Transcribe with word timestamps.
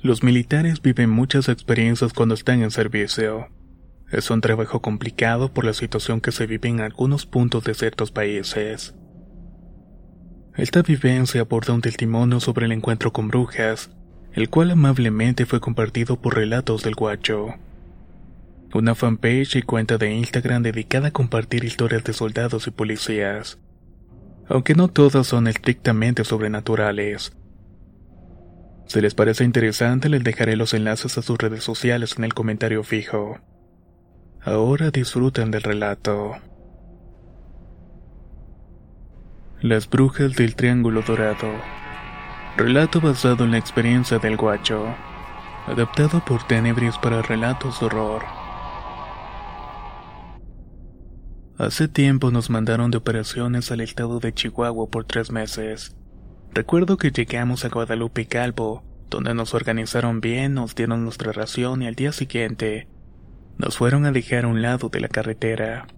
Los 0.00 0.22
militares 0.22 0.80
viven 0.80 1.10
muchas 1.10 1.48
experiencias 1.48 2.12
cuando 2.12 2.36
están 2.36 2.62
en 2.62 2.70
servicio. 2.70 3.48
Es 4.12 4.30
un 4.30 4.40
trabajo 4.40 4.80
complicado 4.80 5.52
por 5.52 5.64
la 5.64 5.72
situación 5.72 6.20
que 6.20 6.30
se 6.30 6.46
vive 6.46 6.68
en 6.68 6.80
algunos 6.80 7.26
puntos 7.26 7.64
de 7.64 7.74
ciertos 7.74 8.12
países. 8.12 8.94
Esta 10.54 10.82
vivencia 10.82 11.40
aborda 11.40 11.74
un 11.74 11.80
testimonio 11.80 12.38
sobre 12.38 12.66
el 12.66 12.72
encuentro 12.72 13.12
con 13.12 13.26
brujas, 13.26 13.90
el 14.32 14.48
cual 14.48 14.70
amablemente 14.70 15.46
fue 15.46 15.60
compartido 15.60 16.20
por 16.20 16.36
Relatos 16.36 16.84
del 16.84 16.94
Guacho. 16.94 17.54
Una 18.72 18.94
fanpage 18.94 19.56
y 19.56 19.62
cuenta 19.62 19.98
de 19.98 20.12
Instagram 20.12 20.62
dedicada 20.62 21.08
a 21.08 21.12
compartir 21.12 21.64
historias 21.64 22.04
de 22.04 22.12
soldados 22.12 22.68
y 22.68 22.70
policías. 22.70 23.58
Aunque 24.48 24.74
no 24.74 24.86
todas 24.88 25.26
son 25.26 25.48
estrictamente 25.48 26.22
sobrenaturales. 26.22 27.32
Si 28.88 29.02
les 29.02 29.14
parece 29.14 29.44
interesante, 29.44 30.08
les 30.08 30.24
dejaré 30.24 30.56
los 30.56 30.72
enlaces 30.72 31.18
a 31.18 31.22
sus 31.22 31.36
redes 31.36 31.62
sociales 31.62 32.14
en 32.16 32.24
el 32.24 32.32
comentario 32.32 32.82
fijo. 32.82 33.38
Ahora 34.40 34.90
disfruten 34.90 35.50
del 35.50 35.62
relato. 35.62 36.36
Las 39.60 39.90
brujas 39.90 40.34
del 40.36 40.56
Triángulo 40.56 41.02
Dorado. 41.02 41.52
Relato 42.56 43.02
basado 43.02 43.44
en 43.44 43.50
la 43.50 43.58
experiencia 43.58 44.18
del 44.18 44.38
guacho. 44.38 44.86
Adaptado 45.66 46.24
por 46.24 46.46
Tenebris 46.46 46.96
para 46.96 47.20
relatos 47.20 47.80
de 47.80 47.86
horror. 47.86 48.22
Hace 51.58 51.88
tiempo 51.88 52.30
nos 52.30 52.48
mandaron 52.48 52.90
de 52.90 52.96
operaciones 52.96 53.70
al 53.70 53.82
estado 53.82 54.18
de 54.18 54.32
Chihuahua 54.32 54.88
por 54.88 55.04
tres 55.04 55.30
meses. 55.30 55.97
Recuerdo 56.52 56.96
que 56.96 57.10
llegamos 57.10 57.64
a 57.64 57.68
Guadalupe 57.68 58.26
Calvo, 58.26 58.82
donde 59.10 59.34
nos 59.34 59.54
organizaron 59.54 60.20
bien, 60.20 60.54
nos 60.54 60.74
dieron 60.74 61.04
nuestra 61.04 61.32
ración 61.32 61.82
y 61.82 61.86
al 61.86 61.94
día 61.94 62.12
siguiente 62.12 62.88
nos 63.58 63.76
fueron 63.76 64.06
a 64.06 64.12
dejar 64.12 64.44
a 64.44 64.48
un 64.48 64.62
lado 64.62 64.88
de 64.88 65.00
la 65.00 65.08
carretera. 65.08 65.88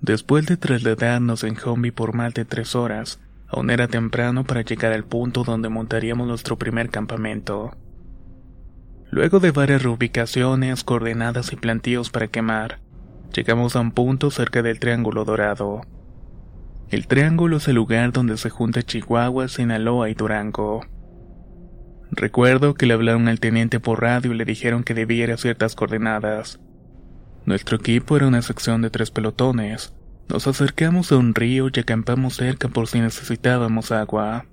Después 0.00 0.46
de 0.46 0.56
trasladarnos 0.56 1.44
en 1.44 1.56
Homby 1.62 1.90
por 1.90 2.14
más 2.14 2.32
de 2.32 2.46
tres 2.46 2.74
horas, 2.74 3.20
aún 3.46 3.68
era 3.68 3.88
temprano 3.88 4.44
para 4.44 4.62
llegar 4.62 4.92
al 4.92 5.04
punto 5.04 5.44
donde 5.44 5.68
montaríamos 5.68 6.26
nuestro 6.26 6.56
primer 6.56 6.88
campamento. 6.88 7.76
Luego 9.10 9.40
de 9.40 9.50
varias 9.50 9.82
reubicaciones, 9.82 10.84
coordenadas 10.84 11.52
y 11.52 11.56
plantíos 11.56 12.08
para 12.08 12.28
quemar, 12.28 12.78
llegamos 13.34 13.76
a 13.76 13.80
un 13.80 13.92
punto 13.92 14.30
cerca 14.30 14.62
del 14.62 14.80
Triángulo 14.80 15.26
Dorado. 15.26 15.82
El 16.90 17.06
Triángulo 17.06 17.58
es 17.58 17.68
el 17.68 17.76
lugar 17.76 18.10
donde 18.10 18.36
se 18.36 18.50
junta 18.50 18.82
Chihuahua, 18.82 19.46
Sinaloa 19.46 20.10
y 20.10 20.14
Durango. 20.14 20.80
Recuerdo 22.10 22.74
que 22.74 22.86
le 22.86 22.94
hablaron 22.94 23.28
al 23.28 23.38
teniente 23.38 23.78
por 23.78 24.02
radio 24.02 24.32
y 24.32 24.36
le 24.36 24.44
dijeron 24.44 24.82
que 24.82 24.92
debía 24.92 25.22
ir 25.22 25.30
a 25.30 25.36
ciertas 25.36 25.76
coordenadas. 25.76 26.58
Nuestro 27.46 27.76
equipo 27.76 28.16
era 28.16 28.26
una 28.26 28.42
sección 28.42 28.82
de 28.82 28.90
tres 28.90 29.12
pelotones. 29.12 29.94
Nos 30.28 30.48
acercamos 30.48 31.12
a 31.12 31.16
un 31.16 31.32
río 31.32 31.68
y 31.72 31.78
acampamos 31.78 32.34
cerca 32.34 32.66
por 32.66 32.88
si 32.88 32.98
necesitábamos 32.98 33.92
agua. 33.92 34.46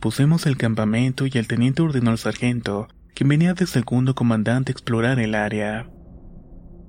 Pusimos 0.00 0.44
el 0.44 0.58
campamento 0.58 1.24
y 1.24 1.30
el 1.34 1.48
teniente 1.48 1.80
ordenó 1.80 2.10
al 2.10 2.18
sargento, 2.18 2.88
quien 3.14 3.30
venía 3.30 3.54
de 3.54 3.66
segundo 3.66 4.14
comandante, 4.14 4.70
a 4.70 4.74
explorar 4.74 5.18
el 5.18 5.34
área. 5.34 5.88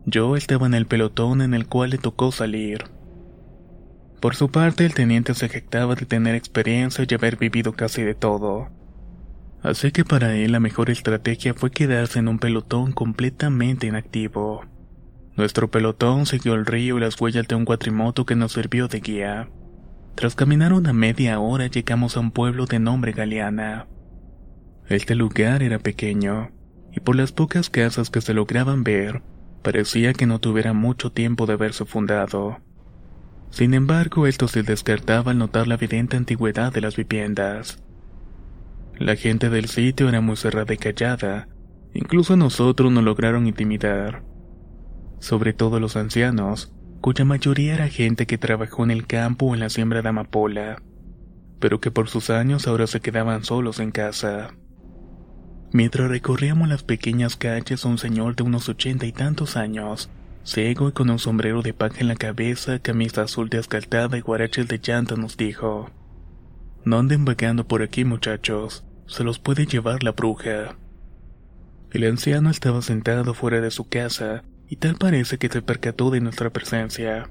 Yo 0.05 0.35
estaba 0.35 0.67
en 0.67 0.73
el 0.73 0.85
pelotón 0.85 1.41
en 1.41 1.53
el 1.53 1.65
cual 1.65 1.91
le 1.91 1.97
tocó 1.97 2.33
salir. 2.33 2.94
Por 4.19 4.35
su 4.35 4.49
parte, 4.49 4.85
el 4.85 4.93
teniente 4.93 5.33
se 5.33 5.49
jactaba 5.49 5.95
de 5.95 6.05
tener 6.05 6.35
experiencia 6.35 7.05
y 7.07 7.13
haber 7.13 7.37
vivido 7.37 7.73
casi 7.73 8.01
de 8.01 8.15
todo. 8.15 8.69
Así 9.61 9.91
que 9.91 10.05
para 10.05 10.35
él 10.35 10.51
la 10.51 10.59
mejor 10.59 10.89
estrategia 10.89 11.53
fue 11.53 11.71
quedarse 11.71 12.19
en 12.19 12.27
un 12.27 12.39
pelotón 12.39 12.91
completamente 12.91 13.87
inactivo. 13.87 14.63
Nuestro 15.35 15.69
pelotón 15.69 16.25
siguió 16.25 16.53
el 16.53 16.65
río 16.65 16.97
y 16.97 17.01
las 17.01 17.19
huellas 17.19 17.47
de 17.47 17.55
un 17.55 17.65
cuatrimoto 17.65 18.25
que 18.25 18.35
nos 18.35 18.53
sirvió 18.53 18.87
de 18.87 18.99
guía. 18.99 19.49
Tras 20.15 20.35
caminar 20.35 20.71
una 20.71 20.93
media 20.93 21.39
hora 21.39 21.67
llegamos 21.67 22.15
a 22.15 22.21
un 22.21 22.31
pueblo 22.31 22.67
de 22.67 22.79
nombre 22.79 23.11
Galeana. 23.11 23.87
Este 24.87 25.15
lugar 25.15 25.61
era 25.61 25.79
pequeño, 25.79 26.51
y 26.93 26.99
por 27.01 27.15
las 27.15 27.31
pocas 27.31 27.69
casas 27.69 28.09
que 28.09 28.21
se 28.21 28.33
lograban 28.33 28.83
ver, 28.83 29.23
parecía 29.61 30.13
que 30.13 30.27
no 30.27 30.39
tuviera 30.39 30.73
mucho 30.73 31.11
tiempo 31.11 31.47
de 31.47 31.53
haberse 31.53 31.85
fundado. 31.85 32.59
Sin 33.55 33.73
embargo, 33.73 34.27
esto 34.27 34.49
se 34.49 34.63
descartaba 34.63 35.31
al 35.31 35.37
notar 35.37 35.65
la 35.65 35.75
evidente 35.75 36.17
antigüedad 36.17 36.73
de 36.73 36.81
las 36.81 36.97
viviendas. 36.97 37.81
La 38.99 39.15
gente 39.15 39.49
del 39.49 39.69
sitio 39.69 40.09
era 40.09 40.19
muy 40.19 40.35
cerrada 40.35 40.73
y 40.73 40.77
callada, 40.77 41.47
incluso 41.93 42.33
a 42.33 42.35
nosotros 42.35 42.91
nos 42.91 43.05
lograron 43.05 43.47
intimidar. 43.47 44.25
Sobre 45.19 45.53
todo 45.53 45.79
los 45.79 45.95
ancianos, 45.95 46.73
cuya 46.99 47.23
mayoría 47.23 47.75
era 47.75 47.87
gente 47.87 48.25
que 48.25 48.37
trabajó 48.37 48.83
en 48.83 48.91
el 48.91 49.07
campo 49.07 49.45
o 49.45 49.53
en 49.53 49.61
la 49.61 49.69
siembra 49.69 50.01
de 50.01 50.09
amapola, 50.09 50.83
pero 51.61 51.79
que 51.79 51.91
por 51.91 52.09
sus 52.09 52.29
años 52.29 52.67
ahora 52.67 52.87
se 52.87 52.99
quedaban 52.99 53.45
solos 53.45 53.79
en 53.79 53.91
casa. 53.91 54.49
Mientras 55.71 56.09
recorríamos 56.09 56.67
las 56.67 56.83
pequeñas 56.83 57.37
calles, 57.37 57.85
un 57.85 57.99
señor 57.99 58.35
de 58.35 58.43
unos 58.43 58.67
ochenta 58.67 59.05
y 59.05 59.13
tantos 59.13 59.55
años, 59.55 60.09
ciego 60.45 60.87
y 60.87 60.91
con 60.93 61.09
un 61.09 61.19
sombrero 61.19 61.61
de 61.61 61.73
paja 61.73 61.97
en 61.99 62.07
la 62.07 62.15
cabeza, 62.15 62.79
camisa 62.79 63.23
azul 63.23 63.49
de 63.49 63.57
ascaltada 63.57 64.17
y 64.17 64.21
guaraches 64.21 64.67
de 64.67 64.79
llanta, 64.79 65.15
nos 65.15 65.35
dijo: 65.35 65.89
No 66.85 66.99
anden 66.99 67.25
vagando 67.25 67.67
por 67.67 67.81
aquí, 67.81 68.05
muchachos 68.05 68.85
se 69.07 69.23
los 69.23 69.39
puede 69.39 69.65
llevar 69.65 70.03
la 70.03 70.11
bruja. 70.11 70.77
El 71.91 72.03
anciano 72.05 72.49
estaba 72.49 72.81
sentado 72.81 73.33
fuera 73.33 73.61
de 73.61 73.71
su 73.71 73.87
casa 73.87 74.43
y 74.67 74.77
tal 74.77 74.95
parece 74.95 75.37
que 75.37 75.47
se 75.47 75.61
percató 75.61 76.09
de 76.09 76.21
nuestra 76.21 76.49
presencia, 76.49 77.29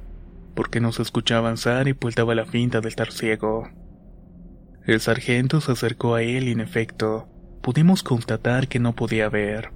porque 0.54 0.80
nos 0.80 1.00
escuchó 1.00 1.36
avanzar 1.36 1.88
y 1.88 1.94
pues 1.94 2.14
daba 2.14 2.34
la 2.34 2.47
finta 2.47 2.80
de 2.80 2.88
estar 2.88 3.12
ciego. 3.12 3.69
El 4.86 5.00
sargento 5.00 5.60
se 5.60 5.72
acercó 5.72 6.14
a 6.14 6.22
él 6.22 6.48
y 6.48 6.53
en 6.53 6.60
efecto, 6.60 7.28
pudimos 7.62 8.03
constatar 8.03 8.69
que 8.69 8.78
no 8.78 8.94
podía 8.94 9.28
ver. 9.28 9.70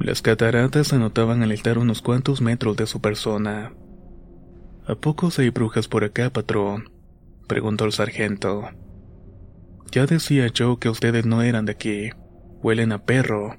Las 0.00 0.22
cataratas 0.22 0.88
se 0.88 0.98
notaban 0.98 1.42
al 1.42 1.52
estar 1.52 1.76
unos 1.76 2.00
cuantos 2.00 2.40
metros 2.40 2.74
de 2.74 2.86
su 2.86 3.02
persona. 3.02 3.74
¿A 4.86 4.94
pocos 4.94 5.38
hay 5.38 5.50
brujas 5.50 5.88
por 5.88 6.04
acá, 6.04 6.30
patrón? 6.30 6.90
preguntó 7.46 7.84
el 7.84 7.92
sargento. 7.92 8.70
Ya 9.92 10.06
decía 10.06 10.46
yo 10.46 10.78
que 10.78 10.88
ustedes 10.88 11.26
no 11.26 11.42
eran 11.42 11.66
de 11.66 11.72
aquí. 11.72 12.10
Huelen 12.62 12.92
a 12.92 13.04
perro. 13.04 13.58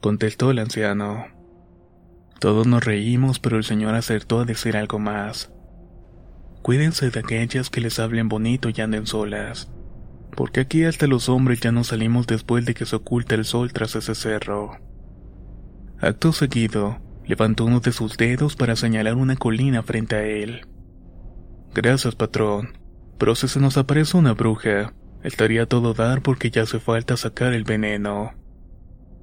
Contestó 0.00 0.52
el 0.52 0.60
anciano. 0.60 1.26
Todos 2.38 2.68
nos 2.68 2.84
reímos, 2.84 3.40
pero 3.40 3.56
el 3.56 3.64
señor 3.64 3.96
acertó 3.96 4.38
a 4.38 4.44
decir 4.44 4.76
algo 4.76 5.00
más. 5.00 5.52
Cuídense 6.62 7.10
de 7.10 7.18
aquellas 7.18 7.70
que 7.70 7.80
les 7.80 7.98
hablen 7.98 8.28
bonito 8.28 8.68
y 8.68 8.80
anden 8.80 9.08
solas. 9.08 9.68
Porque 10.36 10.60
aquí 10.60 10.84
hasta 10.84 11.08
los 11.08 11.28
hombres 11.28 11.60
ya 11.60 11.72
no 11.72 11.82
salimos 11.82 12.28
después 12.28 12.64
de 12.64 12.74
que 12.74 12.86
se 12.86 12.94
oculta 12.94 13.34
el 13.34 13.44
sol 13.44 13.72
tras 13.72 13.96
ese 13.96 14.14
cerro. 14.14 14.89
Acto 16.00 16.32
seguido, 16.32 16.98
levantó 17.26 17.64
uno 17.64 17.80
de 17.80 17.92
sus 17.92 18.16
dedos 18.16 18.56
para 18.56 18.76
señalar 18.76 19.14
una 19.14 19.36
colina 19.36 19.82
frente 19.82 20.16
a 20.16 20.24
él. 20.24 20.66
Gracias, 21.74 22.14
patrón. 22.14 22.78
Pero 23.18 23.34
si 23.34 23.48
se 23.48 23.60
nos 23.60 23.76
aparece 23.76 24.16
una 24.16 24.32
bruja, 24.32 24.94
Estaría 25.22 25.66
todo 25.66 25.92
dar 25.92 26.22
porque 26.22 26.50
ya 26.50 26.62
hace 26.62 26.80
falta 26.80 27.16
sacar 27.16 27.52
el 27.52 27.64
veneno. 27.64 28.32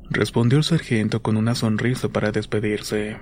respondió 0.09 0.59
el 0.59 0.63
sargento 0.63 1.21
con 1.21 1.38
una 1.38 1.56
sonrisa 1.56 2.09
para 2.09 2.31
despedirse. 2.31 3.18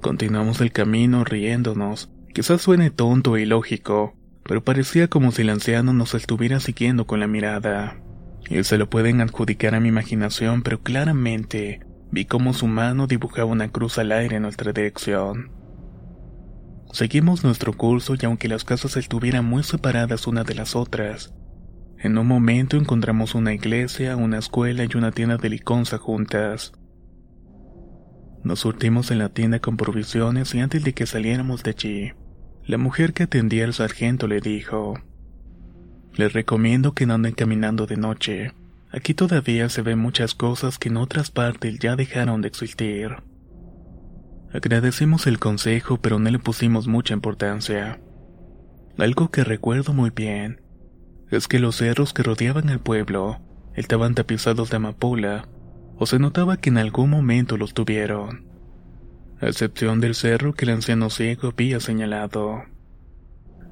Continuamos 0.00 0.60
el 0.60 0.72
camino 0.72 1.24
riéndonos. 1.24 2.10
Quizás 2.32 2.62
suene 2.62 2.90
tonto 2.90 3.36
e 3.36 3.42
ilógico, 3.42 4.14
pero 4.44 4.62
parecía 4.62 5.08
como 5.08 5.32
si 5.32 5.42
el 5.42 5.50
anciano 5.50 5.92
nos 5.92 6.14
estuviera 6.14 6.60
siguiendo 6.60 7.06
con 7.06 7.18
la 7.18 7.26
mirada. 7.26 7.98
Y 8.48 8.62
se 8.62 8.78
lo 8.78 8.88
pueden 8.88 9.20
adjudicar 9.20 9.74
a 9.74 9.80
mi 9.80 9.88
imaginación, 9.88 10.62
pero 10.62 10.80
claramente 10.82 11.80
vi 12.16 12.24
cómo 12.24 12.54
su 12.54 12.66
mano 12.66 13.06
dibujaba 13.06 13.44
una 13.44 13.68
cruz 13.68 13.98
al 13.98 14.10
aire 14.10 14.36
en 14.36 14.42
nuestra 14.42 14.72
dirección. 14.72 15.50
Seguimos 16.90 17.44
nuestro 17.44 17.74
curso 17.74 18.14
y 18.18 18.24
aunque 18.24 18.48
las 18.48 18.64
casas 18.64 18.96
estuvieran 18.96 19.44
muy 19.44 19.62
separadas 19.62 20.26
una 20.26 20.42
de 20.42 20.54
las 20.54 20.76
otras, 20.76 21.34
en 21.98 22.16
un 22.16 22.26
momento 22.26 22.78
encontramos 22.78 23.34
una 23.34 23.52
iglesia, 23.52 24.16
una 24.16 24.38
escuela 24.38 24.84
y 24.84 24.96
una 24.96 25.12
tienda 25.12 25.36
de 25.36 25.50
liconza 25.50 25.98
juntas. 25.98 26.72
Nos 28.42 28.60
surtimos 28.60 29.10
en 29.10 29.18
la 29.18 29.28
tienda 29.28 29.58
con 29.58 29.76
provisiones 29.76 30.54
y 30.54 30.60
antes 30.60 30.84
de 30.84 30.94
que 30.94 31.04
saliéramos 31.04 31.64
de 31.64 31.70
allí, 31.72 32.12
la 32.64 32.78
mujer 32.78 33.12
que 33.12 33.24
atendía 33.24 33.66
al 33.66 33.74
sargento 33.74 34.26
le 34.26 34.40
dijo, 34.40 34.94
Les 36.14 36.32
recomiendo 36.32 36.94
que 36.94 37.04
no 37.04 37.12
anden 37.12 37.34
caminando 37.34 37.84
de 37.84 37.98
noche. 37.98 38.52
Aquí 38.96 39.12
todavía 39.12 39.68
se 39.68 39.82
ven 39.82 39.98
muchas 39.98 40.34
cosas 40.34 40.78
que 40.78 40.88
en 40.88 40.96
otras 40.96 41.30
partes 41.30 41.78
ya 41.78 41.96
dejaron 41.96 42.40
de 42.40 42.48
existir. 42.48 43.14
Agradecimos 44.54 45.26
el 45.26 45.38
consejo, 45.38 45.98
pero 46.00 46.18
no 46.18 46.30
le 46.30 46.38
pusimos 46.38 46.86
mucha 46.86 47.12
importancia. 47.12 48.00
Algo 48.96 49.30
que 49.30 49.44
recuerdo 49.44 49.92
muy 49.92 50.08
bien 50.08 50.62
es 51.30 51.46
que 51.46 51.58
los 51.58 51.76
cerros 51.76 52.14
que 52.14 52.22
rodeaban 52.22 52.70
el 52.70 52.80
pueblo 52.80 53.42
estaban 53.74 54.14
tapizados 54.14 54.70
de 54.70 54.76
amapola, 54.76 55.46
o 55.98 56.06
se 56.06 56.18
notaba 56.18 56.56
que 56.56 56.70
en 56.70 56.78
algún 56.78 57.10
momento 57.10 57.58
los 57.58 57.74
tuvieron, 57.74 58.46
a 59.42 59.46
excepción 59.48 60.00
del 60.00 60.14
cerro 60.14 60.54
que 60.54 60.64
el 60.64 60.70
anciano 60.70 61.10
ciego 61.10 61.48
había 61.48 61.80
señalado. 61.80 62.62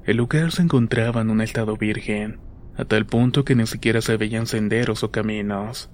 El 0.03 0.17
lugar 0.17 0.51
se 0.51 0.61
encontraba 0.61 1.21
en 1.21 1.31
un 1.31 1.41
estado 1.41 1.77
virgen, 1.77 2.39
a 2.77 2.85
tal 2.85 3.05
punto 3.05 3.45
que 3.45 3.55
ni 3.55 3.67
siquiera 3.67 4.01
se 4.01 4.17
veían 4.17 4.47
senderos 4.47 5.03
o 5.03 5.11
caminos. 5.11 5.89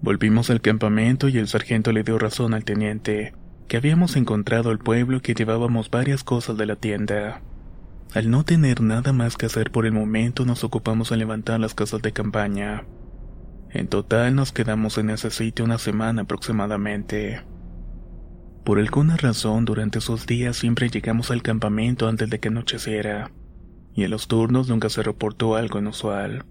Volvimos 0.00 0.50
al 0.50 0.60
campamento 0.60 1.28
y 1.28 1.38
el 1.38 1.48
sargento 1.48 1.92
le 1.92 2.02
dio 2.02 2.18
razón 2.18 2.54
al 2.54 2.64
teniente, 2.64 3.34
que 3.68 3.76
habíamos 3.76 4.16
encontrado 4.16 4.70
el 4.70 4.78
pueblo 4.78 5.18
y 5.18 5.20
que 5.20 5.34
llevábamos 5.34 5.90
varias 5.90 6.24
cosas 6.24 6.56
de 6.56 6.66
la 6.66 6.76
tienda. 6.76 7.40
Al 8.14 8.30
no 8.30 8.44
tener 8.44 8.82
nada 8.82 9.12
más 9.12 9.36
que 9.36 9.46
hacer 9.46 9.70
por 9.70 9.86
el 9.86 9.92
momento, 9.92 10.44
nos 10.44 10.64
ocupamos 10.64 11.12
en 11.12 11.20
levantar 11.20 11.60
las 11.60 11.74
casas 11.74 12.02
de 12.02 12.12
campaña. 12.12 12.84
En 13.70 13.88
total 13.88 14.34
nos 14.34 14.52
quedamos 14.52 14.98
en 14.98 15.08
ese 15.08 15.30
sitio 15.30 15.64
una 15.64 15.78
semana 15.78 16.22
aproximadamente. 16.22 17.40
Por 18.64 18.78
alguna 18.78 19.16
razón, 19.16 19.64
durante 19.64 20.00
esos 20.00 20.26
días 20.26 20.56
siempre 20.56 20.90
llegamos 20.90 21.30
al 21.30 21.42
campamento 21.42 22.06
antes 22.06 22.28
de 22.28 22.38
que 22.38 22.48
anocheciera, 22.48 23.30
y 23.94 24.04
en 24.04 24.10
los 24.10 24.28
turnos 24.28 24.68
nunca 24.68 24.88
se 24.88 25.02
reportó 25.02 25.56
algo 25.56 25.78
inusual. 25.78 26.44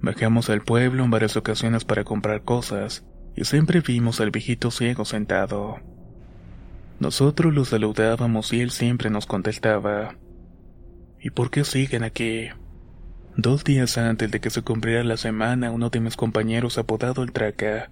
Bajamos 0.00 0.48
al 0.48 0.62
pueblo 0.62 1.04
en 1.04 1.10
varias 1.10 1.36
ocasiones 1.36 1.84
para 1.84 2.04
comprar 2.04 2.42
cosas, 2.42 3.04
y 3.36 3.44
siempre 3.44 3.80
vimos 3.80 4.20
al 4.20 4.30
viejito 4.30 4.70
ciego 4.70 5.04
sentado. 5.04 5.78
Nosotros 6.98 7.54
lo 7.54 7.64
saludábamos 7.64 8.52
y 8.52 8.60
él 8.60 8.70
siempre 8.70 9.10
nos 9.10 9.26
contestaba. 9.26 10.16
¿Y 11.20 11.30
por 11.30 11.50
qué 11.50 11.64
siguen 11.64 12.02
aquí? 12.02 12.48
Dos 13.36 13.64
días 13.64 13.96
antes 13.98 14.30
de 14.30 14.40
que 14.40 14.50
se 14.50 14.62
cumpliera 14.62 15.04
la 15.04 15.16
semana, 15.16 15.70
uno 15.70 15.90
de 15.90 16.00
mis 16.00 16.16
compañeros 16.16 16.78
apodado 16.78 17.22
el 17.22 17.32
Traca 17.32 17.90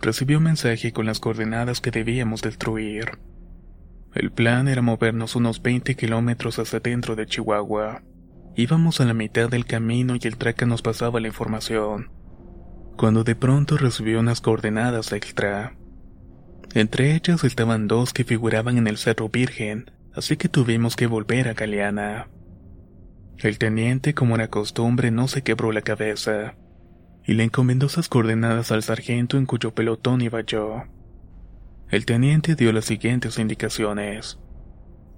recibió 0.00 0.38
un 0.38 0.44
mensaje 0.44 0.92
con 0.92 1.06
las 1.06 1.20
coordenadas 1.20 1.80
que 1.80 1.90
debíamos 1.90 2.42
destruir. 2.42 3.18
El 4.14 4.30
plan 4.30 4.68
era 4.68 4.80
movernos 4.80 5.34
unos 5.34 5.60
20 5.60 5.96
kilómetros 5.96 6.60
hacia 6.60 6.78
dentro 6.78 7.16
de 7.16 7.26
Chihuahua. 7.26 8.02
Íbamos 8.54 9.00
a 9.00 9.04
la 9.04 9.14
mitad 9.14 9.48
del 9.48 9.66
camino 9.66 10.14
y 10.14 10.26
el 10.28 10.36
Traca 10.36 10.66
nos 10.66 10.82
pasaba 10.82 11.18
la 11.18 11.26
información. 11.26 12.10
Cuando 12.96 13.24
de 13.24 13.34
pronto 13.34 13.76
recibió 13.76 14.20
unas 14.20 14.40
coordenadas 14.40 15.10
extra. 15.12 15.76
Entre 16.74 17.16
ellas 17.16 17.42
estaban 17.42 17.88
dos 17.88 18.12
que 18.12 18.22
figuraban 18.22 18.78
en 18.78 18.86
el 18.86 18.98
Cerro 18.98 19.28
Virgen, 19.28 19.90
así 20.14 20.36
que 20.36 20.48
tuvimos 20.48 20.94
que 20.94 21.08
volver 21.08 21.48
a 21.48 21.54
Galeana. 21.54 22.28
El 23.38 23.58
teniente, 23.58 24.14
como 24.14 24.36
era 24.36 24.48
costumbre, 24.48 25.10
no 25.10 25.26
se 25.26 25.42
quebró 25.42 25.72
la 25.72 25.82
cabeza, 25.82 26.54
y 27.26 27.34
le 27.34 27.42
encomendó 27.42 27.86
esas 27.86 28.08
coordenadas 28.08 28.70
al 28.70 28.84
sargento 28.84 29.38
en 29.38 29.46
cuyo 29.46 29.74
pelotón 29.74 30.20
iba 30.20 30.40
yo. 30.42 30.84
El 31.94 32.06
teniente 32.06 32.56
dio 32.56 32.72
las 32.72 32.86
siguientes 32.86 33.38
indicaciones. 33.38 34.40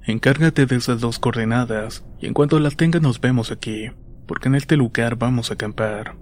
Encárgate 0.05 0.67
de 0.67 0.77
esas 0.77 1.01
dos 1.01 1.19
coordenadas, 1.19 2.05
y 2.21 2.27
en 2.27 2.35
cuanto 2.35 2.61
las 2.61 2.77
tenga 2.77 3.01
nos 3.01 3.19
vemos 3.19 3.51
aquí, 3.51 3.93
porque 4.27 4.49
en 4.49 4.57
este 4.57 4.77
lugar 4.77 5.17
vamos 5.17 5.51
a 5.51 5.55
acampar. 5.55 6.17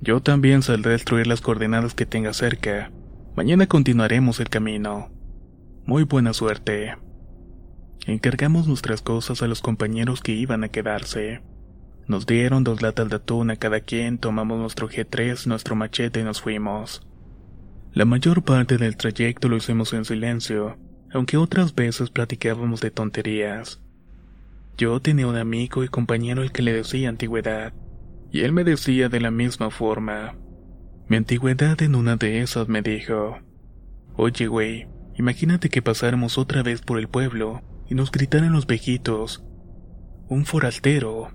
Yo 0.00 0.22
también 0.22 0.62
saldré 0.62 0.90
a 0.90 0.92
destruir 0.92 1.26
las 1.26 1.40
coordenadas 1.40 1.92
que 1.92 2.06
tenga 2.06 2.32
cerca. 2.34 2.92
Mañana 3.34 3.66
continuaremos 3.66 4.38
el 4.38 4.48
camino. 4.48 5.10
Muy 5.86 6.04
buena 6.04 6.34
suerte. 6.34 6.96
Encargamos 8.06 8.68
nuestras 8.68 9.02
cosas 9.02 9.42
a 9.42 9.48
los 9.48 9.60
compañeros 9.60 10.20
que 10.20 10.30
iban 10.30 10.62
a 10.62 10.68
quedarse. 10.68 11.42
Nos 12.06 12.26
dieron 12.26 12.62
dos 12.62 12.80
latas 12.80 13.08
de 13.08 13.16
atún 13.16 13.50
a 13.50 13.56
cada 13.56 13.80
quien, 13.80 14.18
tomamos 14.18 14.56
nuestro 14.56 14.88
G3, 14.88 15.48
nuestro 15.48 15.74
machete 15.74 16.20
y 16.20 16.22
nos 16.22 16.40
fuimos. 16.40 17.04
La 17.94 18.04
mayor 18.04 18.42
parte 18.42 18.76
del 18.76 18.96
trayecto 18.96 19.48
lo 19.48 19.56
hicimos 19.56 19.92
en 19.92 20.04
silencio, 20.04 20.76
aunque 21.12 21.36
otras 21.36 21.76
veces 21.76 22.10
platicábamos 22.10 22.80
de 22.80 22.90
tonterías. 22.90 23.80
Yo 24.76 24.98
tenía 24.98 25.28
un 25.28 25.36
amigo 25.36 25.84
y 25.84 25.88
compañero 25.88 26.42
al 26.42 26.50
que 26.50 26.62
le 26.62 26.72
decía 26.72 27.08
antigüedad, 27.08 27.72
y 28.32 28.40
él 28.40 28.50
me 28.50 28.64
decía 28.64 29.08
de 29.08 29.20
la 29.20 29.30
misma 29.30 29.70
forma. 29.70 30.34
Mi 31.06 31.18
antigüedad 31.18 31.80
en 31.82 31.94
una 31.94 32.16
de 32.16 32.40
esas 32.40 32.66
me 32.66 32.82
dijo, 32.82 33.38
Oye 34.16 34.48
güey, 34.48 34.88
imagínate 35.16 35.68
que 35.68 35.80
pasáramos 35.80 36.36
otra 36.36 36.64
vez 36.64 36.82
por 36.82 36.98
el 36.98 37.06
pueblo 37.06 37.62
y 37.88 37.94
nos 37.94 38.10
gritaron 38.10 38.52
los 38.52 38.66
viejitos. 38.66 39.44
Un 40.28 40.46
forastero. 40.46 41.30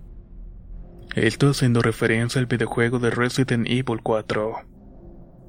Esto 1.15 1.51
haciendo 1.51 1.81
referencia 1.81 2.41
al 2.41 2.47
videojuego 2.47 3.00
de 3.00 3.12
Resident 3.12 3.65
Evil 3.65 4.01
4. 4.03 4.78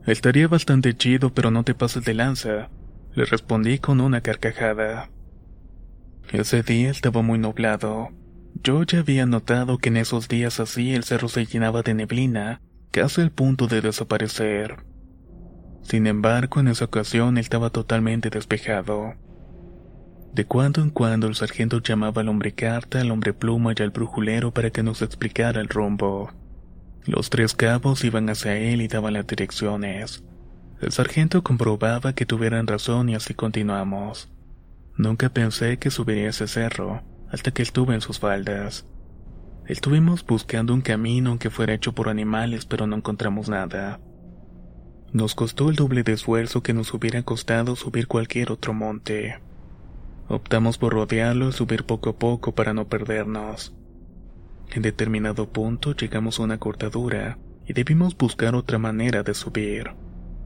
Estaría 0.06 0.48
bastante 0.48 0.96
chido, 0.96 1.32
pero 1.34 1.50
no 1.50 1.62
te 1.62 1.74
pases 1.74 2.04
de 2.04 2.14
lanza, 2.14 2.70
le 3.14 3.24
respondí 3.24 3.78
con 3.78 4.00
una 4.00 4.22
carcajada. 4.22 5.10
Ese 6.32 6.62
día 6.62 6.90
estaba 6.90 7.22
muy 7.22 7.38
nublado. 7.38 8.08
Yo 8.62 8.82
ya 8.82 9.00
había 9.00 9.26
notado 9.26 9.78
que 9.78 9.90
en 9.90 9.96
esos 9.96 10.28
días 10.28 10.60
así 10.60 10.94
el 10.94 11.04
cerro 11.04 11.28
se 11.28 11.44
llenaba 11.44 11.82
de 11.82 11.94
neblina, 11.94 12.60
casi 12.90 13.20
al 13.20 13.30
punto 13.30 13.66
de 13.66 13.80
desaparecer. 13.80 14.84
Sin 15.82 16.06
embargo, 16.06 16.60
en 16.60 16.68
esa 16.68 16.86
ocasión 16.86 17.36
estaba 17.36 17.70
totalmente 17.70 18.30
despejado. 18.30 19.14
De 20.32 20.44
cuando 20.46 20.82
en 20.82 20.90
cuando 20.90 21.26
el 21.26 21.34
sargento 21.34 21.80
llamaba 21.82 22.22
al 22.22 22.28
hombre 22.28 22.52
carta, 22.52 23.00
al 23.00 23.10
hombre 23.10 23.32
pluma 23.32 23.74
y 23.76 23.82
al 23.82 23.90
brujulero 23.90 24.52
para 24.52 24.70
que 24.70 24.82
nos 24.82 25.02
explicara 25.02 25.60
el 25.60 25.68
rumbo. 25.68 26.30
Los 27.06 27.30
tres 27.30 27.54
cabos 27.54 28.04
iban 28.04 28.28
hacia 28.28 28.56
él 28.56 28.82
y 28.82 28.88
daban 28.88 29.14
las 29.14 29.26
direcciones. 29.26 30.22
El 30.80 30.92
sargento 30.92 31.42
comprobaba 31.42 32.14
que 32.14 32.26
tuvieran 32.26 32.66
razón 32.66 33.08
y 33.08 33.14
así 33.14 33.34
continuamos. 33.34 34.28
Nunca 34.96 35.30
pensé 35.30 35.78
que 35.78 35.90
subiría 35.90 36.28
ese 36.28 36.46
cerro, 36.46 37.02
hasta 37.30 37.50
que 37.52 37.62
estuve 37.62 37.94
en 37.94 38.00
sus 38.00 38.18
faldas. 38.18 38.86
Estuvimos 39.66 40.26
buscando 40.26 40.74
un 40.74 40.80
camino 40.80 41.38
que 41.38 41.48
fuera 41.48 41.74
hecho 41.74 41.92
por 41.94 42.08
animales, 42.08 42.66
pero 42.66 42.86
no 42.86 42.96
encontramos 42.96 43.48
nada. 43.48 44.00
Nos 45.12 45.34
costó 45.34 45.70
el 45.70 45.76
doble 45.76 46.02
de 46.02 46.12
esfuerzo 46.12 46.62
que 46.62 46.74
nos 46.74 46.92
hubiera 46.92 47.22
costado 47.22 47.76
subir 47.76 48.06
cualquier 48.06 48.52
otro 48.52 48.74
monte. 48.74 49.40
Optamos 50.28 50.78
por 50.78 50.92
rodearlo 50.92 51.48
y 51.48 51.52
subir 51.52 51.84
poco 51.84 52.10
a 52.10 52.18
poco 52.18 52.54
para 52.54 52.74
no 52.74 52.88
perdernos. 52.88 53.74
En 54.72 54.82
determinado 54.82 55.48
punto 55.48 55.96
llegamos 55.96 56.38
a 56.38 56.44
una 56.44 56.58
cortadura 56.58 57.38
y 57.66 57.72
debimos 57.72 58.16
buscar 58.16 58.54
otra 58.54 58.78
manera 58.78 59.24
de 59.24 59.34
subir. 59.34 59.90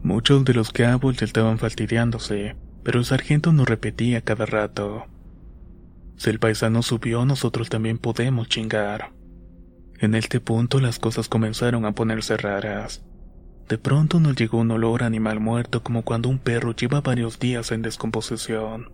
Muchos 0.03 0.45
de 0.45 0.55
los 0.55 0.73
cabos 0.73 1.21
estaban 1.21 1.59
fastidiándose, 1.59 2.57
pero 2.83 2.99
el 2.99 3.05
sargento 3.05 3.53
nos 3.53 3.69
repetía 3.69 4.23
cada 4.23 4.47
rato. 4.47 5.05
Si 6.17 6.31
el 6.31 6.39
paisano 6.39 6.83
subió, 6.83 7.25
nosotros 7.27 7.69
también 7.69 7.99
podemos 7.99 8.49
chingar. 8.49 9.13
En 9.99 10.15
este 10.15 10.41
punto 10.41 10.81
las 10.81 10.99
cosas 10.99 11.29
comenzaron 11.29 11.85
a 11.85 11.93
ponerse 11.93 12.37
raras. 12.37 13.05
De 13.69 13.79
pronto 13.79 14.21
nos 14.21 14.37
llegó 14.37 14.59
un 14.59 14.71
olor 14.71 15.03
animal 15.03 15.41
muerto 15.41 15.83
como 15.83 16.03
cuando 16.03 16.29
un 16.29 16.39
perro 16.39 16.75
lleva 16.75 17.01
varios 17.01 17.39
días 17.39 17.73
en 17.73 17.83
descomposición. 17.83 18.91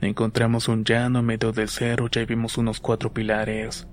Encontramos 0.00 0.68
un 0.68 0.84
llano 0.84 1.20
en 1.20 1.26
medio 1.26 1.52
del 1.52 1.68
cerro 1.68 2.08
y 2.14 2.24
vimos 2.24 2.58
unos 2.58 2.80
cuatro 2.80 3.12
pilares. 3.12 3.86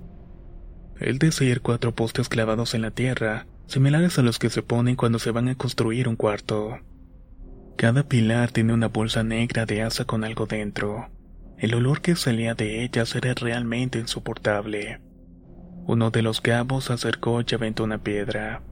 El 1.02 1.18
decir 1.18 1.62
cuatro 1.62 1.92
postes 1.92 2.28
clavados 2.28 2.74
en 2.74 2.82
la 2.82 2.92
tierra, 2.92 3.46
similares 3.66 4.20
a 4.20 4.22
los 4.22 4.38
que 4.38 4.50
se 4.50 4.62
ponen 4.62 4.94
cuando 4.94 5.18
se 5.18 5.32
van 5.32 5.48
a 5.48 5.56
construir 5.56 6.06
un 6.06 6.14
cuarto. 6.14 6.78
Cada 7.76 8.04
pilar 8.04 8.52
tiene 8.52 8.72
una 8.72 8.86
bolsa 8.86 9.24
negra 9.24 9.66
de 9.66 9.82
asa 9.82 10.04
con 10.04 10.22
algo 10.22 10.46
dentro. 10.46 11.08
El 11.58 11.74
olor 11.74 12.02
que 12.02 12.14
salía 12.14 12.54
de 12.54 12.84
ellas 12.84 13.16
era 13.16 13.34
realmente 13.34 13.98
insoportable. 13.98 15.00
Uno 15.88 16.12
de 16.12 16.22
los 16.22 16.40
cabos 16.40 16.88
acercó 16.92 17.40
y 17.40 17.52
aventó 17.52 17.82
una 17.82 17.98
piedra. 17.98 18.62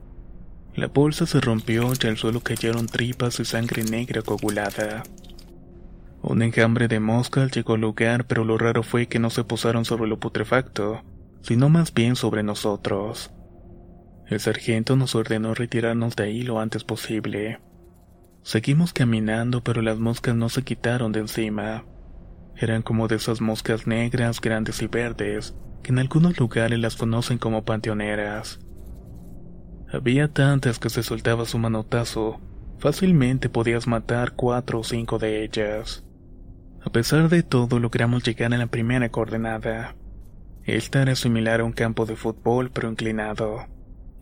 La 0.73 0.87
bolsa 0.87 1.25
se 1.25 1.41
rompió 1.41 1.91
y 2.01 2.07
al 2.07 2.15
suelo 2.15 2.39
cayeron 2.39 2.87
tripas 2.87 3.41
y 3.41 3.45
sangre 3.45 3.83
negra 3.83 4.21
coagulada. 4.21 5.03
Un 6.21 6.41
enjambre 6.43 6.87
de 6.87 7.01
moscas 7.01 7.51
llegó 7.51 7.73
al 7.73 7.81
lugar, 7.81 8.23
pero 8.25 8.45
lo 8.45 8.57
raro 8.57 8.83
fue 8.83 9.07
que 9.07 9.19
no 9.19 9.29
se 9.29 9.43
posaron 9.43 9.83
sobre 9.83 10.07
lo 10.07 10.17
putrefacto, 10.17 11.03
sino 11.41 11.69
más 11.69 11.93
bien 11.93 12.15
sobre 12.15 12.43
nosotros. 12.43 13.31
El 14.27 14.39
sargento 14.39 14.95
nos 14.95 15.15
ordenó 15.15 15.53
retirarnos 15.53 16.15
de 16.15 16.23
ahí 16.23 16.41
lo 16.43 16.59
antes 16.59 16.83
posible. 16.83 17.59
Seguimos 18.43 18.93
caminando, 18.93 19.63
pero 19.63 19.81
las 19.81 19.99
moscas 19.99 20.35
no 20.35 20.49
se 20.49 20.63
quitaron 20.63 21.11
de 21.11 21.19
encima. 21.19 21.85
Eran 22.55 22.81
como 22.81 23.07
de 23.07 23.17
esas 23.17 23.41
moscas 23.41 23.87
negras, 23.87 24.39
grandes 24.39 24.81
y 24.81 24.87
verdes, 24.87 25.55
que 25.83 25.91
en 25.91 25.99
algunos 25.99 26.39
lugares 26.39 26.79
las 26.79 26.95
conocen 26.95 27.37
como 27.37 27.65
panteoneras. 27.65 28.59
Había 29.91 30.31
tantas 30.31 30.79
que 30.79 30.89
se 30.89 31.03
soltaba 31.03 31.45
su 31.45 31.57
manotazo, 31.57 32.39
fácilmente 32.79 33.49
podías 33.49 33.87
matar 33.87 34.33
cuatro 34.33 34.79
o 34.79 34.83
cinco 34.83 35.19
de 35.19 35.43
ellas. 35.43 36.05
A 36.83 36.89
pesar 36.89 37.29
de 37.29 37.43
todo, 37.43 37.79
logramos 37.79 38.23
llegar 38.23 38.53
a 38.53 38.57
la 38.57 38.67
primera 38.67 39.09
coordenada. 39.09 39.95
Esta 40.71 41.01
era 41.01 41.17
similar 41.17 41.59
a 41.59 41.65
un 41.65 41.73
campo 41.73 42.05
de 42.05 42.15
fútbol 42.15 42.71
pero 42.71 42.89
inclinado. 42.89 43.67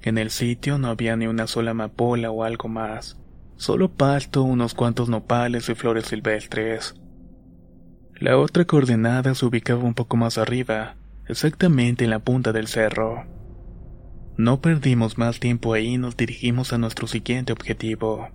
En 0.02 0.18
el 0.18 0.32
sitio 0.32 0.80
no 0.80 0.88
había 0.88 1.16
ni 1.16 1.28
una 1.28 1.46
sola 1.46 1.72
amapola 1.72 2.32
o 2.32 2.44
algo 2.44 2.68
más, 2.68 3.20
solo 3.56 3.92
pasto, 3.92 4.42
unos 4.42 4.74
cuantos 4.74 5.10
nopales 5.10 5.70
y 5.70 5.76
flores 5.76 6.08
silvestres. 6.08 6.96
La 8.16 8.36
otra 8.40 8.66
coordenada 8.66 9.36
se 9.36 9.46
ubicaba 9.46 9.84
un 9.84 9.94
poco 9.94 10.18
más 10.18 10.40
arriba, 10.40 10.96
exactamente 11.28 12.06
en 12.06 12.10
la 12.10 12.18
punta 12.18 12.52
del 12.52 12.66
cerro. 12.66 13.28
No 14.36 14.60
perdimos 14.60 15.20
más 15.20 15.40
tiempo 15.40 15.74
ahí 15.74 15.94
y 15.94 15.98
nos 16.00 16.18
dirigimos 16.18 16.74
a 16.74 16.80
nuestro 16.80 17.06
siguiente 17.06 17.54
objetivo. 17.54 18.28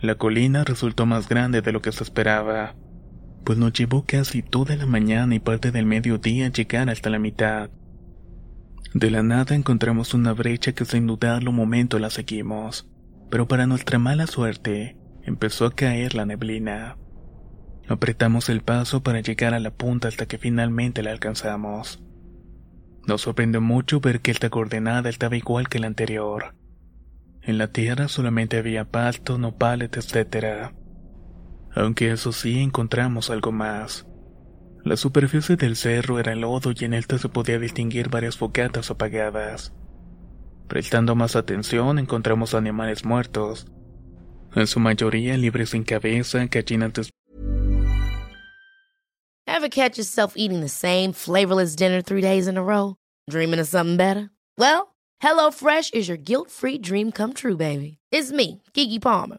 La 0.00 0.16
colina 0.16 0.64
resultó 0.64 1.06
más 1.06 1.28
grande 1.28 1.62
de 1.62 1.70
lo 1.70 1.80
que 1.80 1.92
se 1.92 2.02
esperaba, 2.02 2.74
pues 3.44 3.58
nos 3.58 3.72
llevó 3.72 4.04
casi 4.06 4.42
toda 4.42 4.76
la 4.76 4.86
mañana 4.86 5.34
y 5.34 5.38
parte 5.38 5.70
del 5.70 5.86
mediodía 5.86 6.48
llegar 6.48 6.88
hasta 6.90 7.10
la 7.10 7.18
mitad. 7.18 7.70
De 8.94 9.10
la 9.10 9.22
nada 9.22 9.54
encontramos 9.54 10.14
una 10.14 10.32
brecha 10.32 10.72
que 10.72 10.84
sin 10.84 11.06
dudarlo 11.06 11.50
un 11.50 11.56
momento 11.56 11.98
la 11.98 12.10
seguimos, 12.10 12.88
pero 13.30 13.48
para 13.48 13.66
nuestra 13.66 13.98
mala 13.98 14.26
suerte, 14.26 14.96
empezó 15.24 15.66
a 15.66 15.74
caer 15.74 16.14
la 16.14 16.26
neblina. 16.26 16.96
Apretamos 17.88 18.48
el 18.48 18.62
paso 18.62 19.02
para 19.02 19.20
llegar 19.20 19.52
a 19.52 19.60
la 19.60 19.70
punta 19.70 20.08
hasta 20.08 20.26
que 20.26 20.38
finalmente 20.38 21.02
la 21.02 21.10
alcanzamos. 21.10 22.02
Nos 23.06 23.22
sorprendió 23.22 23.60
mucho 23.60 24.00
ver 24.00 24.20
que 24.20 24.30
esta 24.30 24.48
coordenada 24.48 25.10
estaba 25.10 25.36
igual 25.36 25.68
que 25.68 25.78
la 25.78 25.88
anterior. 25.88 26.54
En 27.42 27.58
la 27.58 27.68
tierra 27.68 28.08
solamente 28.08 28.56
había 28.56 28.86
pasto, 28.86 29.36
nopales, 29.36 29.90
etc. 29.92 30.72
Aunque 31.74 32.10
eso 32.12 32.32
sí 32.32 32.60
encontramos 32.60 33.30
algo 33.30 33.52
más. 33.52 34.06
La 34.84 34.96
superficie 34.96 35.56
del 35.56 35.76
cerro 35.76 36.18
era 36.18 36.34
lodo 36.34 36.72
y 36.78 36.84
en 36.84 36.94
esta 36.94 37.18
se 37.18 37.28
podía 37.28 37.58
distinguir 37.58 38.10
varias 38.10 38.36
fogatas 38.36 38.90
apagadas. 38.90 39.72
Prestando 40.68 41.14
más 41.14 41.36
atención 41.36 41.98
encontramos 41.98 42.54
animales 42.54 43.04
muertos, 43.04 43.66
en 44.54 44.66
su 44.68 44.78
mayoría 44.78 45.36
libres 45.36 45.70
sin 45.70 45.82
cabeza, 45.82 46.46
gallinas 46.46 47.10
Ever 49.46 49.68
catch 49.68 49.98
yourself 49.98 50.34
eating 50.36 50.60
the 50.60 50.68
same 50.68 51.12
flavorless 51.12 51.74
dinner 51.74 52.02
three 52.02 52.20
days 52.20 52.46
in 52.46 52.56
a 52.56 52.62
row? 52.62 52.96
Dreaming 53.28 53.60
of 53.60 53.66
something 53.66 53.96
better? 53.96 54.30
Well, 54.58 54.94
HelloFresh 55.22 55.94
is 55.94 56.08
your 56.08 56.16
guilt-free 56.18 56.78
dream 56.78 57.12
come 57.12 57.32
true, 57.32 57.56
baby. 57.56 57.98
It's 58.12 58.30
me, 58.30 58.62
Kiki 58.72 58.98
Palmer. 58.98 59.38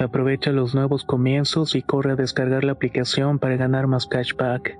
Aprovecha 0.00 0.50
los 0.50 0.74
nuevos 0.74 1.04
comienzos 1.04 1.74
y 1.74 1.82
corre 1.82 2.12
a 2.12 2.16
descargar 2.16 2.64
la 2.64 2.72
aplicación 2.72 3.38
para 3.38 3.56
ganar 3.56 3.86
más 3.86 4.06
cashback. 4.06 4.78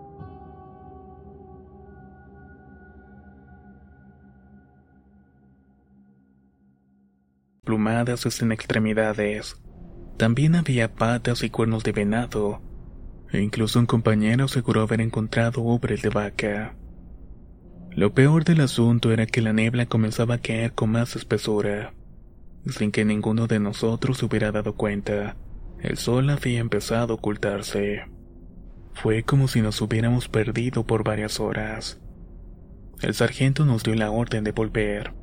Plumadas 7.65 8.41
en 8.41 8.51
extremidades. 8.51 9.61
También 10.17 10.55
había 10.55 10.95
patas 10.95 11.43
y 11.43 11.51
cuernos 11.51 11.85
de 11.85 11.93
venado. 11.93 12.63
E 13.31 13.43
incluso 13.43 13.79
un 13.79 13.85
compañero 13.85 14.47
aseguró 14.47 14.81
haber 14.81 15.03
encontrado 15.03 15.61
ubres 15.61 16.01
de 16.01 16.09
vaca. 16.09 16.75
Lo 17.91 18.15
peor 18.15 18.45
del 18.45 18.63
asunto 18.63 19.13
era 19.13 19.27
que 19.27 19.43
la 19.43 19.53
niebla 19.53 19.85
comenzaba 19.85 20.37
a 20.37 20.39
caer 20.39 20.73
con 20.73 20.93
más 20.93 21.15
espesura. 21.15 21.93
Sin 22.67 22.93
que 22.93 23.05
ninguno 23.05 23.47
de 23.47 23.59
nosotros 23.59 24.19
se 24.19 24.27
hubiera 24.27 24.53
dado 24.53 24.75
cuenta, 24.75 25.37
el 25.81 25.97
sol 25.97 26.29
había 26.29 26.61
empezado 26.61 27.15
a 27.15 27.17
ocultarse. 27.17 28.05
Fue 28.93 29.23
como 29.23 29.49
si 29.49 29.63
nos 29.63 29.81
hubiéramos 29.81 30.29
perdido 30.29 30.85
por 30.85 31.05
varias 31.05 31.41
horas. 31.41 32.01
El 33.01 33.15
sargento 33.15 33.65
nos 33.65 33.83
dio 33.83 33.95
la 33.95 34.11
orden 34.11 34.45
de 34.45 34.53
volver. 34.53 35.15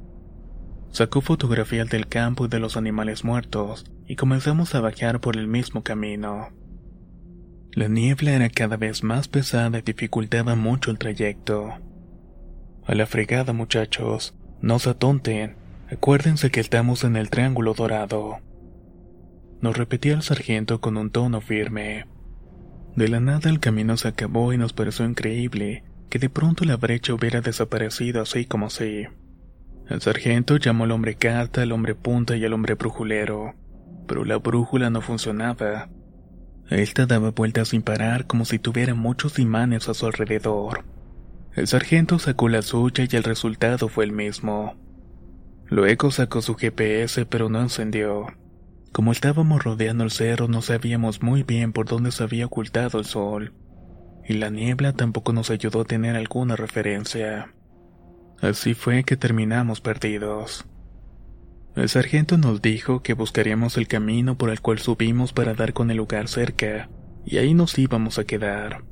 Sacó 0.89 1.21
fotografías 1.21 1.89
del 1.89 2.07
campo 2.07 2.45
y 2.45 2.47
de 2.47 2.59
los 2.59 2.75
animales 2.75 3.23
muertos 3.23 3.85
y 4.07 4.15
comenzamos 4.15 4.73
a 4.73 4.81
bajar 4.81 5.19
por 5.19 5.37
el 5.37 5.47
mismo 5.47 5.83
camino. 5.83 6.49
La 7.71 7.87
niebla 7.87 8.31
era 8.31 8.49
cada 8.49 8.77
vez 8.77 9.03
más 9.03 9.27
pesada 9.27 9.77
y 9.77 9.81
dificultaba 9.83 10.55
mucho 10.55 10.89
el 10.89 10.97
trayecto. 10.97 11.73
A 12.83 12.95
la 12.95 13.05
fregada, 13.05 13.53
muchachos, 13.53 14.33
no 14.61 14.79
se 14.79 14.89
atonten, 14.89 15.57
acuérdense 15.91 16.51
que 16.51 16.59
estamos 16.59 17.03
en 17.03 17.15
el 17.15 17.29
Triángulo 17.29 17.73
Dorado. 17.73 18.39
Nos 19.61 19.77
repetía 19.77 20.13
el 20.13 20.21
sargento 20.21 20.81
con 20.81 20.97
un 20.97 21.09
tono 21.09 21.41
firme. 21.41 22.05
De 22.95 23.07
la 23.07 23.19
nada 23.19 23.49
el 23.49 23.59
camino 23.59 23.97
se 23.97 24.07
acabó 24.07 24.53
y 24.53 24.57
nos 24.57 24.73
pareció 24.73 25.05
increíble 25.05 25.83
que 26.09 26.19
de 26.19 26.29
pronto 26.29 26.65
la 26.65 26.77
brecha 26.77 27.13
hubiera 27.13 27.41
desaparecido 27.41 28.21
así 28.21 28.45
como 28.45 28.67
así. 28.67 29.05
El 29.89 30.01
sargento 30.01 30.57
llamó 30.57 30.83
al 30.83 30.91
hombre 30.91 31.15
carta, 31.15 31.61
al 31.61 31.71
hombre 31.71 31.95
punta 31.95 32.35
y 32.35 32.43
al 32.43 32.53
hombre 32.53 32.75
brujulero, 32.75 33.55
pero 34.07 34.25
la 34.25 34.37
brújula 34.37 34.89
no 34.89 35.01
funcionaba. 35.01 35.89
Esta 36.69 37.05
daba 37.05 37.31
vueltas 37.31 37.69
sin 37.69 37.81
parar 37.81 38.27
como 38.27 38.43
si 38.43 38.59
tuviera 38.59 38.93
muchos 38.93 39.39
imanes 39.39 39.87
a 39.87 39.93
su 39.93 40.05
alrededor. 40.05 40.83
El 41.55 41.67
sargento 41.67 42.19
sacó 42.19 42.49
la 42.49 42.61
suya 42.61 43.05
y 43.09 43.15
el 43.15 43.23
resultado 43.23 43.87
fue 43.87 44.03
el 44.03 44.11
mismo. 44.11 44.75
Luego 45.69 46.11
sacó 46.11 46.41
su 46.41 46.55
GPS 46.55 47.25
pero 47.25 47.49
no 47.49 47.61
encendió. 47.61 48.27
Como 48.91 49.11
estábamos 49.11 49.63
rodeando 49.63 50.03
el 50.03 50.11
cerro 50.11 50.47
no 50.47 50.61
sabíamos 50.61 51.21
muy 51.21 51.43
bien 51.43 51.73
por 51.73 51.87
dónde 51.87 52.11
se 52.11 52.23
había 52.23 52.45
ocultado 52.45 52.99
el 52.99 53.05
sol, 53.05 53.53
y 54.27 54.33
la 54.33 54.49
niebla 54.49 54.93
tampoco 54.93 55.33
nos 55.33 55.49
ayudó 55.49 55.81
a 55.81 55.85
tener 55.85 56.15
alguna 56.15 56.55
referencia. 56.55 57.53
Así 58.41 58.73
fue 58.73 59.03
que 59.03 59.17
terminamos 59.17 59.81
perdidos. 59.81 60.65
El 61.75 61.89
sargento 61.89 62.37
nos 62.37 62.61
dijo 62.61 63.03
que 63.03 63.13
buscaríamos 63.13 63.77
el 63.77 63.87
camino 63.87 64.37
por 64.37 64.49
el 64.49 64.61
cual 64.61 64.79
subimos 64.79 65.31
para 65.31 65.53
dar 65.53 65.73
con 65.73 65.91
el 65.91 65.97
lugar 65.97 66.27
cerca, 66.27 66.89
y 67.25 67.37
ahí 67.37 67.53
nos 67.53 67.77
íbamos 67.77 68.17
a 68.17 68.23
quedar. 68.23 68.83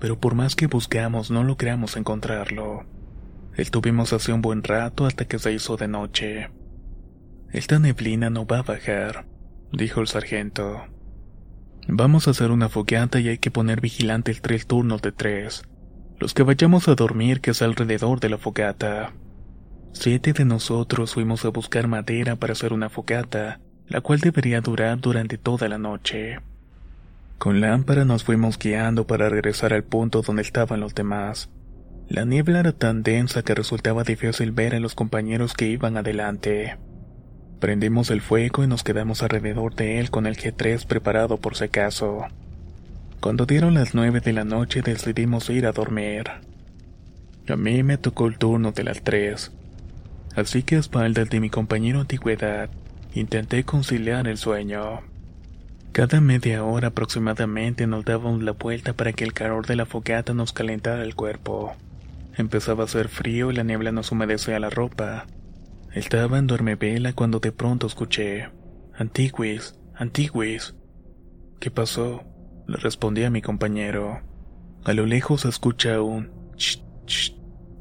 Pero 0.00 0.18
por 0.18 0.34
más 0.34 0.56
que 0.56 0.66
buscamos 0.66 1.30
no 1.30 1.44
logramos 1.44 1.96
encontrarlo. 1.96 2.84
Estuvimos 3.58 4.12
así 4.12 4.30
un 4.30 4.40
buen 4.40 4.62
rato 4.62 5.04
hasta 5.04 5.24
que 5.24 5.40
se 5.40 5.52
hizo 5.52 5.76
de 5.76 5.88
noche. 5.88 6.48
Esta 7.50 7.80
neblina 7.80 8.30
no 8.30 8.46
va 8.46 8.60
a 8.60 8.62
bajar, 8.62 9.26
dijo 9.72 10.00
el 10.00 10.06
sargento. 10.06 10.86
Vamos 11.88 12.28
a 12.28 12.30
hacer 12.30 12.52
una 12.52 12.68
fogata 12.68 13.18
y 13.18 13.26
hay 13.26 13.38
que 13.38 13.50
poner 13.50 13.80
vigilantes 13.80 14.42
tres 14.42 14.68
turnos 14.68 15.02
de 15.02 15.10
tres. 15.10 15.64
Los 16.20 16.34
que 16.34 16.44
vayamos 16.44 16.86
a 16.86 16.94
dormir 16.94 17.40
que 17.40 17.50
es 17.50 17.60
alrededor 17.60 18.20
de 18.20 18.28
la 18.28 18.38
fogata. 18.38 19.12
Siete 19.92 20.32
de 20.32 20.44
nosotros 20.44 21.14
fuimos 21.14 21.44
a 21.44 21.48
buscar 21.48 21.88
madera 21.88 22.36
para 22.36 22.52
hacer 22.52 22.72
una 22.72 22.88
fogata, 22.88 23.58
la 23.88 24.00
cual 24.02 24.20
debería 24.20 24.60
durar 24.60 25.00
durante 25.00 25.36
toda 25.36 25.68
la 25.68 25.78
noche. 25.78 26.38
Con 27.38 27.60
lámpara 27.60 28.04
nos 28.04 28.22
fuimos 28.22 28.56
guiando 28.56 29.04
para 29.04 29.28
regresar 29.28 29.72
al 29.72 29.82
punto 29.82 30.22
donde 30.22 30.42
estaban 30.42 30.78
los 30.78 30.94
demás. 30.94 31.50
La 32.08 32.24
niebla 32.24 32.60
era 32.60 32.72
tan 32.72 33.02
densa 33.02 33.42
que 33.42 33.54
resultaba 33.54 34.02
difícil 34.02 34.50
ver 34.52 34.74
a 34.74 34.80
los 34.80 34.94
compañeros 34.94 35.52
que 35.52 35.68
iban 35.68 35.98
adelante. 35.98 36.78
Prendimos 37.60 38.08
el 38.10 38.22
fuego 38.22 38.64
y 38.64 38.66
nos 38.66 38.82
quedamos 38.82 39.22
alrededor 39.22 39.74
de 39.74 40.00
él 40.00 40.10
con 40.10 40.26
el 40.26 40.36
G3 40.36 40.86
preparado 40.86 41.36
por 41.36 41.54
si 41.54 41.64
acaso. 41.64 42.24
Cuando 43.20 43.44
dieron 43.44 43.74
las 43.74 43.94
nueve 43.94 44.20
de 44.20 44.32
la 44.32 44.44
noche 44.44 44.80
decidimos 44.80 45.50
ir 45.50 45.66
a 45.66 45.72
dormir. 45.72 46.24
A 47.46 47.56
mí 47.56 47.82
me 47.82 47.98
tocó 47.98 48.26
el 48.26 48.38
turno 48.38 48.72
de 48.72 48.84
las 48.84 49.02
tres, 49.02 49.52
así 50.34 50.62
que 50.62 50.76
a 50.76 50.80
espaldas 50.80 51.28
de 51.28 51.40
mi 51.40 51.50
compañero 51.50 52.00
antigüedad 52.00 52.70
intenté 53.14 53.64
conciliar 53.64 54.28
el 54.28 54.38
sueño. 54.38 55.02
Cada 55.92 56.22
media 56.22 56.64
hora 56.64 56.88
aproximadamente 56.88 57.86
nos 57.86 58.04
dábamos 58.06 58.42
la 58.42 58.52
vuelta 58.52 58.94
para 58.94 59.12
que 59.12 59.24
el 59.24 59.34
calor 59.34 59.66
de 59.66 59.76
la 59.76 59.84
fogata 59.84 60.32
nos 60.32 60.52
calentara 60.54 61.02
el 61.02 61.14
cuerpo. 61.14 61.76
Empezaba 62.38 62.84
a 62.84 62.86
hacer 62.86 63.08
frío 63.08 63.50
y 63.50 63.54
la 63.54 63.64
niebla 63.64 63.90
nos 63.90 64.12
humedecía 64.12 64.60
la 64.60 64.70
ropa. 64.70 65.26
Estaba 65.92 66.38
en 66.38 66.46
vela 66.78 67.12
cuando 67.12 67.40
de 67.40 67.50
pronto 67.50 67.88
escuché: 67.88 68.50
Antiguis, 68.94 69.74
Antiguis. 69.94 70.76
¿Qué 71.58 71.72
pasó? 71.72 72.22
le 72.68 72.76
respondí 72.76 73.24
a 73.24 73.30
mi 73.30 73.42
compañero. 73.42 74.20
A 74.84 74.92
lo 74.92 75.06
lejos 75.06 75.46
escucha 75.46 76.00
un 76.00 76.30
ch, 76.54 76.80
ch, 77.06 77.34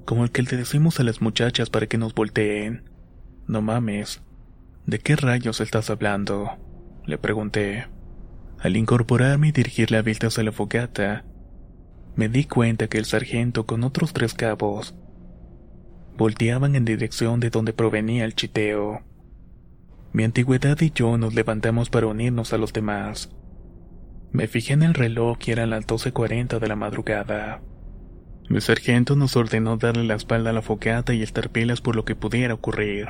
como 0.05 0.23
el 0.23 0.31
que 0.31 0.41
le 0.41 0.57
decimos 0.57 0.99
a 0.99 1.03
las 1.03 1.21
muchachas 1.21 1.69
para 1.69 1.85
que 1.85 1.99
nos 1.99 2.15
volteen. 2.15 2.89
No 3.45 3.61
mames. 3.61 4.23
¿De 4.87 4.97
qué 4.99 5.15
rayos 5.17 5.61
estás 5.61 5.89
hablando? 5.89 6.57
Le 7.05 7.17
pregunté. 7.17 7.87
Al 8.59 8.75
incorporarme 8.75 9.49
y 9.49 9.51
dirigir 9.51 9.91
la 9.91 10.01
vista 10.01 10.27
hacia 10.27 10.43
la 10.43 10.51
fogata, 10.51 11.25
me 12.17 12.29
di 12.29 12.45
cuenta 12.45 12.87
que 12.87 12.97
el 12.97 13.05
sargento 13.05 13.65
con 13.67 13.83
otros 13.83 14.11
tres 14.11 14.33
cabos 14.33 14.95
volteaban 16.17 16.75
en 16.75 16.83
dirección 16.83 17.39
de 17.39 17.51
donde 17.51 17.73
provenía 17.73 18.25
el 18.25 18.33
chiteo. 18.33 19.03
Mi 20.13 20.23
antigüedad 20.23 20.81
y 20.81 20.89
yo 20.89 21.19
nos 21.19 21.35
levantamos 21.35 21.91
para 21.91 22.07
unirnos 22.07 22.53
a 22.53 22.57
los 22.57 22.73
demás. 22.73 23.29
Me 24.31 24.47
fijé 24.47 24.73
en 24.73 24.81
el 24.81 24.95
reloj 24.95 25.37
y 25.45 25.51
eran 25.51 25.69
las 25.69 25.85
12.40 25.85 26.57
de 26.59 26.67
la 26.67 26.75
madrugada. 26.75 27.61
Mi 28.49 28.61
sargento 28.61 29.15
nos 29.15 29.35
ordenó 29.35 29.77
darle 29.77 30.03
la 30.03 30.15
espalda 30.15 30.49
a 30.49 30.53
la 30.53 30.63
fogata 30.63 31.13
y 31.13 31.21
estar 31.21 31.51
pilas 31.51 31.81
por 31.81 31.95
lo 31.95 32.03
que 32.03 32.15
pudiera 32.15 32.55
ocurrir. 32.55 33.09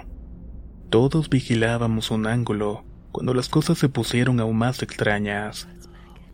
Todos 0.89 1.30
vigilábamos 1.30 2.12
un 2.12 2.28
ángulo 2.28 2.84
cuando 3.13 3.34
las 3.34 3.48
cosas 3.48 3.78
se 3.78 3.88
pusieron 3.88 4.41
aún 4.41 4.58
más 4.58 4.84
extrañas. 4.84 5.70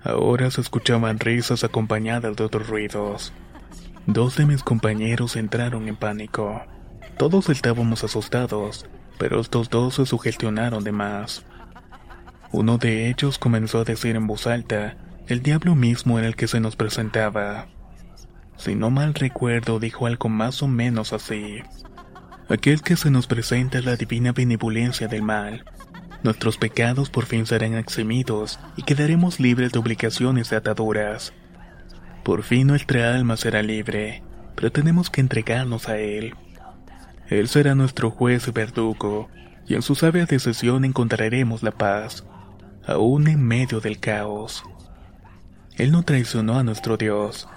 Ahora 0.03 0.51
se 0.51 0.61
escuchaban 0.61 1.19
risas 1.19 1.63
acompañadas 1.63 2.35
de 2.35 2.43
otros 2.43 2.67
ruidos. 2.67 3.33
Dos 4.05 4.35
de 4.35 4.45
mis 4.45 4.61
compañeros 4.61 5.37
entraron 5.37 5.87
en 5.87 5.95
pánico. 5.95 6.61
Todos 7.17 7.49
estábamos 7.49 8.03
asustados, 8.03 8.85
pero 9.17 9.39
estos 9.39 9.69
dos 9.69 9.95
se 9.95 10.05
sugestionaron 10.05 10.83
de 10.83 10.91
más. 10.91 11.45
Uno 12.51 12.77
de 12.77 13.09
ellos 13.09 13.39
comenzó 13.39 13.79
a 13.79 13.83
decir 13.85 14.15
en 14.15 14.27
voz 14.27 14.45
alta, 14.45 14.97
el 15.27 15.41
diablo 15.41 15.73
mismo 15.73 16.19
era 16.19 16.27
el 16.27 16.35
que 16.35 16.47
se 16.47 16.59
nos 16.59 16.75
presentaba. 16.75 17.67
Si 18.57 18.75
no 18.75 18.89
mal 18.89 19.13
recuerdo, 19.13 19.79
dijo 19.79 20.05
algo 20.05 20.27
más 20.27 20.61
o 20.61 20.67
menos 20.67 21.13
así. 21.13 21.63
Aquel 22.49 22.81
que 22.81 22.97
se 22.97 23.09
nos 23.09 23.27
presenta 23.27 23.79
es 23.79 23.85
la 23.85 23.95
divina 23.95 24.33
benevolencia 24.33 25.07
del 25.07 25.23
mal. 25.23 25.63
Nuestros 26.23 26.57
pecados 26.57 27.09
por 27.09 27.25
fin 27.25 27.45
serán 27.45 27.73
eximidos 27.75 28.57
y 28.77 28.83
quedaremos 28.83 29.41
libres 29.41 29.73
de 29.73 29.79
obligaciones 29.79 30.51
y 30.51 30.55
ataduras. 30.55 31.33
Por 32.23 32.43
fin 32.43 32.67
nuestra 32.67 33.13
alma 33.13 33.35
será 33.35 33.61
libre, 33.61 34.23
pero 34.55 34.71
tenemos 34.71 35.09
que 35.09 35.19
entregarnos 35.19 35.89
a 35.89 35.97
Él. 35.97 36.33
Él 37.27 37.49
será 37.49 37.75
nuestro 37.75 38.09
juez 38.09 38.47
y 38.47 38.51
verdugo, 38.51 39.29
y 39.67 39.75
en 39.75 39.81
su 39.81 39.95
sabia 39.95 40.25
decisión 40.25 40.85
encontraremos 40.85 41.61
la 41.61 41.71
paz 41.71 42.25
aún 42.85 43.27
en 43.27 43.41
medio 43.45 43.81
del 43.81 43.99
caos. 43.99 44.63
Él 45.77 45.91
no 45.91 46.03
traicionó 46.03 46.57
a 46.57 46.63
nuestro 46.63 46.97
Dios. 46.97 47.49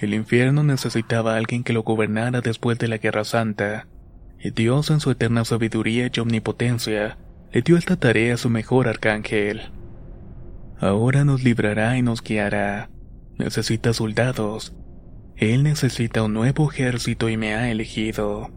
El 0.00 0.14
infierno 0.14 0.62
necesitaba 0.62 1.34
a 1.34 1.36
alguien 1.36 1.64
que 1.64 1.72
lo 1.72 1.82
gobernara 1.82 2.40
después 2.40 2.78
de 2.78 2.88
la 2.88 2.98
Guerra 2.98 3.24
Santa, 3.24 3.86
y 4.40 4.50
Dios 4.50 4.90
en 4.90 5.00
su 5.00 5.10
eterna 5.10 5.44
sabiduría 5.44 6.10
y 6.12 6.20
omnipotencia 6.20 7.16
le 7.52 7.62
dio 7.62 7.76
esta 7.76 7.96
tarea 7.96 8.34
a 8.34 8.36
su 8.36 8.50
mejor 8.50 8.88
arcángel. 8.88 9.70
Ahora 10.78 11.24
nos 11.24 11.42
librará 11.42 11.96
y 11.96 12.02
nos 12.02 12.22
guiará. 12.22 12.90
Necesita 13.38 13.92
soldados. 13.92 14.74
Él 15.36 15.62
necesita 15.62 16.22
un 16.22 16.34
nuevo 16.34 16.70
ejército 16.70 17.28
y 17.28 17.36
me 17.36 17.54
ha 17.54 17.70
elegido. 17.70 18.50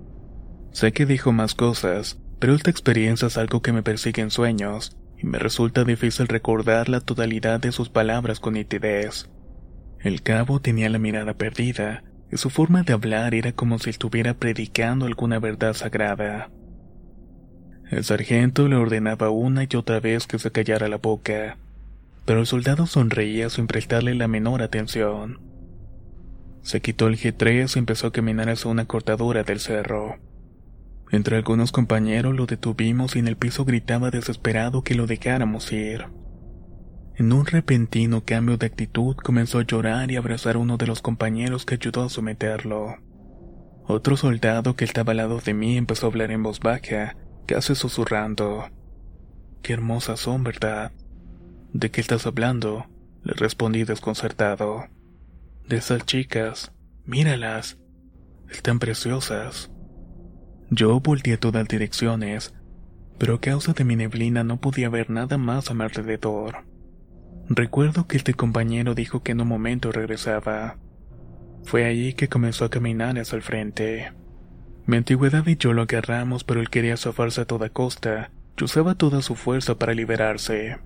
Sé 0.72 0.92
que 0.92 1.06
dijo 1.06 1.32
más 1.32 1.56
cosas, 1.56 2.20
pero 2.40 2.54
esta 2.54 2.72
experiencia 2.72 3.28
es 3.28 3.38
algo 3.38 3.62
que 3.62 3.72
me 3.72 3.84
persigue 3.84 4.22
en 4.22 4.32
sueños, 4.32 4.98
y 5.18 5.28
me 5.28 5.38
resulta 5.38 5.84
difícil 5.84 6.28
recordar 6.28 6.90
la 6.90 7.00
totalidad 7.00 7.60
de 7.60 7.72
sus 7.72 7.90
palabras 7.90 8.40
con 8.40 8.56
nitidez. 8.56 9.30
El 10.00 10.24
cabo 10.24 10.60
tenía 10.60 10.90
la 10.90 10.98
mirada 10.98 11.36
perdida, 11.36 12.04
y 12.32 12.38
su 12.38 12.50
forma 12.50 12.84
de 12.84 12.94
hablar 12.94 13.36
era 13.36 13.52
como 13.52 13.78
si 13.78 13.92
estuviera 13.92 14.34
predicando 14.34 15.06
alguna 15.06 15.40
verdad 15.40 15.74
sagrada. 15.74 16.50
El 17.92 18.06
sargento 18.06 18.70
le 18.70 18.78
ordenaba 18.78 19.30
una 19.32 19.64
y 19.70 19.76
otra 19.76 20.00
vez 20.00 20.26
que 20.26 20.40
se 20.40 20.50
callara 20.50 20.88
la 20.88 20.96
boca, 20.96 21.58
pero 22.26 22.40
el 22.40 22.48
soldado 22.48 22.88
sonreía 22.88 23.50
sin 23.50 23.68
prestarle 23.68 24.16
la 24.16 24.30
menor 24.30 24.62
atención. 24.62 25.42
Se 26.62 26.80
quitó 26.80 27.08
el 27.08 27.18
G3 27.18 27.76
y 27.76 27.80
empezó 27.80 28.08
a 28.08 28.14
caminar 28.14 28.50
hacia 28.50 28.72
una 28.72 28.86
cortadura 28.86 29.44
del 29.44 29.60
cerro. 29.60 30.16
Entre 31.12 31.36
algunos 31.36 31.74
compañeros 31.74 32.34
lo 32.34 32.46
detuvimos 32.46 33.18
y 33.18 33.20
en 33.20 33.28
el 33.28 33.36
piso 33.36 33.66
gritaba 33.66 34.10
desesperado 34.10 34.84
que 34.84 34.96
lo 34.96 35.06
dejáramos 35.06 35.70
ir. 35.74 36.06
En 37.18 37.34
un 37.34 37.46
repentino 37.46 38.24
cambio 38.24 38.56
de 38.56 38.68
actitud 38.68 39.18
comenzó 39.18 39.60
a 39.60 39.66
llorar 39.66 40.12
y 40.12 40.16
abrazar 40.16 40.56
a 40.56 40.60
uno 40.60 40.78
de 40.78 40.88
los 40.88 41.02
compañeros 41.02 41.66
que 41.66 41.76
ayudó 41.76 42.06
a 42.06 42.10
someterlo. 42.10 42.96
Otro 43.86 44.16
soldado 44.16 44.78
que 44.78 44.86
estaba 44.86 45.12
al 45.12 45.18
lado 45.18 45.42
de 45.42 45.54
mí 45.54 45.76
empezó 45.76 46.06
a 46.06 46.10
hablar 46.10 46.32
en 46.32 46.44
voz 46.44 46.62
baja, 46.62 47.18
casi 47.46 47.76
susurrando. 47.76 48.70
Qué 49.62 49.74
hermosas 49.74 50.20
son, 50.20 50.44
¿verdad? 50.44 50.92
¿De 51.74 51.92
qué 51.92 52.02
estás 52.02 52.26
hablando? 52.26 52.86
Le 53.24 53.34
respondí 53.34 53.84
desconcertado. 53.84 54.86
De 55.68 55.78
esas 55.78 56.06
chicas. 56.06 56.72
Míralas. 57.06 57.78
Están 58.50 58.80
preciosas. 58.80 59.72
Yo 60.70 61.00
volteé 61.00 61.34
a 61.34 61.40
todas 61.40 61.68
direcciones, 61.68 62.54
pero 63.18 63.36
a 63.36 63.42
causa 63.42 63.74
de 63.74 63.84
mi 63.84 63.96
neblina 63.96 64.44
no 64.44 64.60
podía 64.60 64.90
ver 64.90 65.10
nada 65.10 65.38
más 65.38 65.70
a 65.70 65.74
mi 65.74 65.84
alrededor. 65.84 66.66
Recuerdo 67.50 68.08
que 68.08 68.18
este 68.18 68.34
compañero 68.34 68.96
dijo 68.96 69.24
que 69.24 69.34
en 69.34 69.42
un 69.42 69.48
momento 69.48 69.92
regresaba. 69.92 70.78
Fue 71.64 71.86
allí 71.86 72.14
que 72.14 72.30
comenzó 72.30 72.66
a 72.66 72.70
caminar 72.70 73.20
hacia 73.20 73.36
el 73.36 73.42
frente. 73.42 74.14
Mi 74.86 74.98
antigüedad 74.98 75.46
y 75.48 75.58
yo 75.58 75.74
lo 75.74 75.84
agarramos, 75.84 76.44
pero 76.44 76.60
él 76.60 76.70
quería 76.70 76.98
zafarse 76.98 77.42
a 77.42 77.46
toda 77.46 77.70
costa 77.70 78.32
y 78.58 78.64
usaba 78.64 78.96
toda 78.96 79.22
su 79.22 79.36
fuerza 79.36 79.78
para 79.78 79.94
liberarse. 79.94 80.80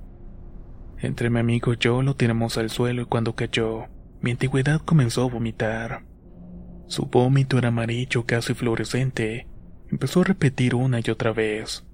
Entre 0.99 1.29
mi 1.29 1.39
amigo 1.39 1.73
y 1.73 1.77
yo 1.77 2.01
lo 2.01 2.15
tiramos 2.15 2.57
al 2.57 2.69
suelo 2.69 3.01
y 3.01 3.05
cuando 3.05 3.35
cayó, 3.35 3.85
mi 4.21 4.31
antigüedad 4.31 4.81
comenzó 4.81 5.23
a 5.23 5.29
vomitar. 5.29 6.03
Su 6.87 7.07
vómito 7.07 7.57
era 7.57 7.69
amarillo 7.69 8.25
casi 8.25 8.53
fluorescente. 8.53 9.47
Empezó 9.89 10.21
a 10.21 10.25
repetir 10.25 10.75
una 10.75 10.99
y 11.03 11.09
otra 11.09 11.31
vez. 11.31 11.85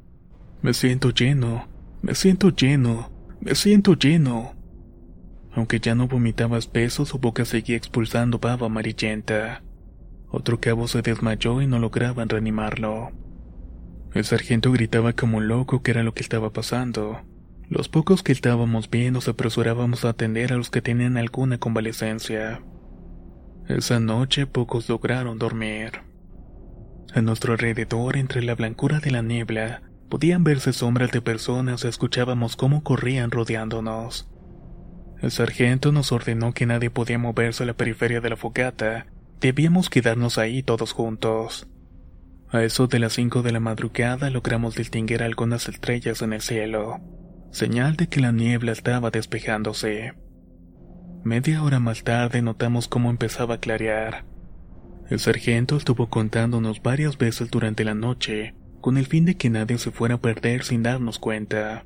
Me 0.61 0.73
siento 0.73 1.11
lleno, 1.11 1.67
me 2.01 2.13
siento 2.15 2.49
lleno, 2.49 3.11
me 3.39 3.55
siento 3.55 3.95
lleno. 3.95 4.53
Aunque 5.53 5.79
ya 5.79 5.95
no 5.95 6.07
vomitaba 6.07 6.57
espeso, 6.57 7.05
su 7.05 7.19
boca 7.19 7.45
seguía 7.45 7.75
expulsando 7.75 8.39
baba 8.39 8.67
amarillenta. 8.67 9.63
Otro 10.31 10.59
cabo 10.59 10.87
se 10.87 11.01
desmayó 11.01 11.61
y 11.61 11.67
no 11.67 11.77
lograban 11.77 12.29
reanimarlo. 12.29 13.11
El 14.13 14.23
sargento 14.23 14.71
gritaba 14.71 15.13
como 15.13 15.37
un 15.37 15.47
loco 15.47 15.83
que 15.83 15.91
era 15.91 16.03
lo 16.03 16.13
que 16.13 16.23
estaba 16.23 16.51
pasando. 16.51 17.21
Los 17.69 17.89
pocos 17.89 18.23
que 18.23 18.31
estábamos 18.31 18.89
bien 18.89 19.13
nos 19.13 19.27
apresurábamos 19.27 20.03
a 20.03 20.09
atender 20.09 20.51
a 20.51 20.57
los 20.57 20.69
que 20.69 20.81
tenían 20.81 21.17
alguna 21.17 21.57
convalecencia. 21.57 22.61
Esa 23.67 23.99
noche 23.99 24.47
pocos 24.47 24.89
lograron 24.89 25.37
dormir. 25.37 25.91
A 27.13 27.21
nuestro 27.21 27.53
alrededor, 27.53 28.17
entre 28.17 28.41
la 28.41 28.55
blancura 28.55 28.99
de 28.99 29.11
la 29.11 29.21
niebla, 29.21 29.81
podían 30.09 30.43
verse 30.43 30.73
sombras 30.73 31.11
de 31.11 31.21
personas 31.21 31.83
y 31.83 31.87
escuchábamos 31.87 32.55
cómo 32.55 32.83
corrían 32.83 33.31
rodeándonos. 33.31 34.29
El 35.21 35.31
sargento 35.31 35.91
nos 35.91 36.11
ordenó 36.11 36.53
que 36.53 36.65
nadie 36.65 36.89
podía 36.89 37.17
moverse 37.17 37.63
a 37.63 37.65
la 37.65 37.73
periferia 37.73 38.21
de 38.21 38.29
la 38.29 38.35
fogata, 38.35 39.07
debíamos 39.41 39.89
quedarnos 39.89 40.37
ahí 40.37 40.63
todos 40.63 40.93
juntos. 40.93 41.67
A 42.49 42.63
eso 42.63 42.87
de 42.87 42.99
las 42.99 43.13
cinco 43.13 43.41
de 43.41 43.51
la 43.51 43.59
madrugada 43.59 44.29
logramos 44.29 44.75
distinguir 44.75 45.23
algunas 45.23 45.67
estrellas 45.67 46.21
en 46.21 46.33
el 46.33 46.41
cielo, 46.41 46.99
señal 47.51 47.95
de 47.95 48.07
que 48.07 48.19
la 48.19 48.31
niebla 48.31 48.71
estaba 48.71 49.09
despejándose. 49.09 50.13
Media 51.23 51.63
hora 51.63 51.79
más 51.79 52.03
tarde 52.03 52.41
notamos 52.41 52.87
cómo 52.87 53.09
empezaba 53.09 53.55
a 53.55 53.59
clarear. 53.59 54.25
El 55.09 55.19
sargento 55.19 55.75
estuvo 55.75 56.09
contándonos 56.09 56.81
varias 56.81 57.17
veces 57.17 57.49
durante 57.49 57.83
la 57.83 57.95
noche, 57.95 58.53
con 58.79 58.97
el 58.97 59.05
fin 59.07 59.25
de 59.25 59.35
que 59.35 59.49
nadie 59.49 59.77
se 59.77 59.91
fuera 59.91 60.15
a 60.15 60.21
perder 60.21 60.63
sin 60.63 60.83
darnos 60.83 61.19
cuenta. 61.19 61.85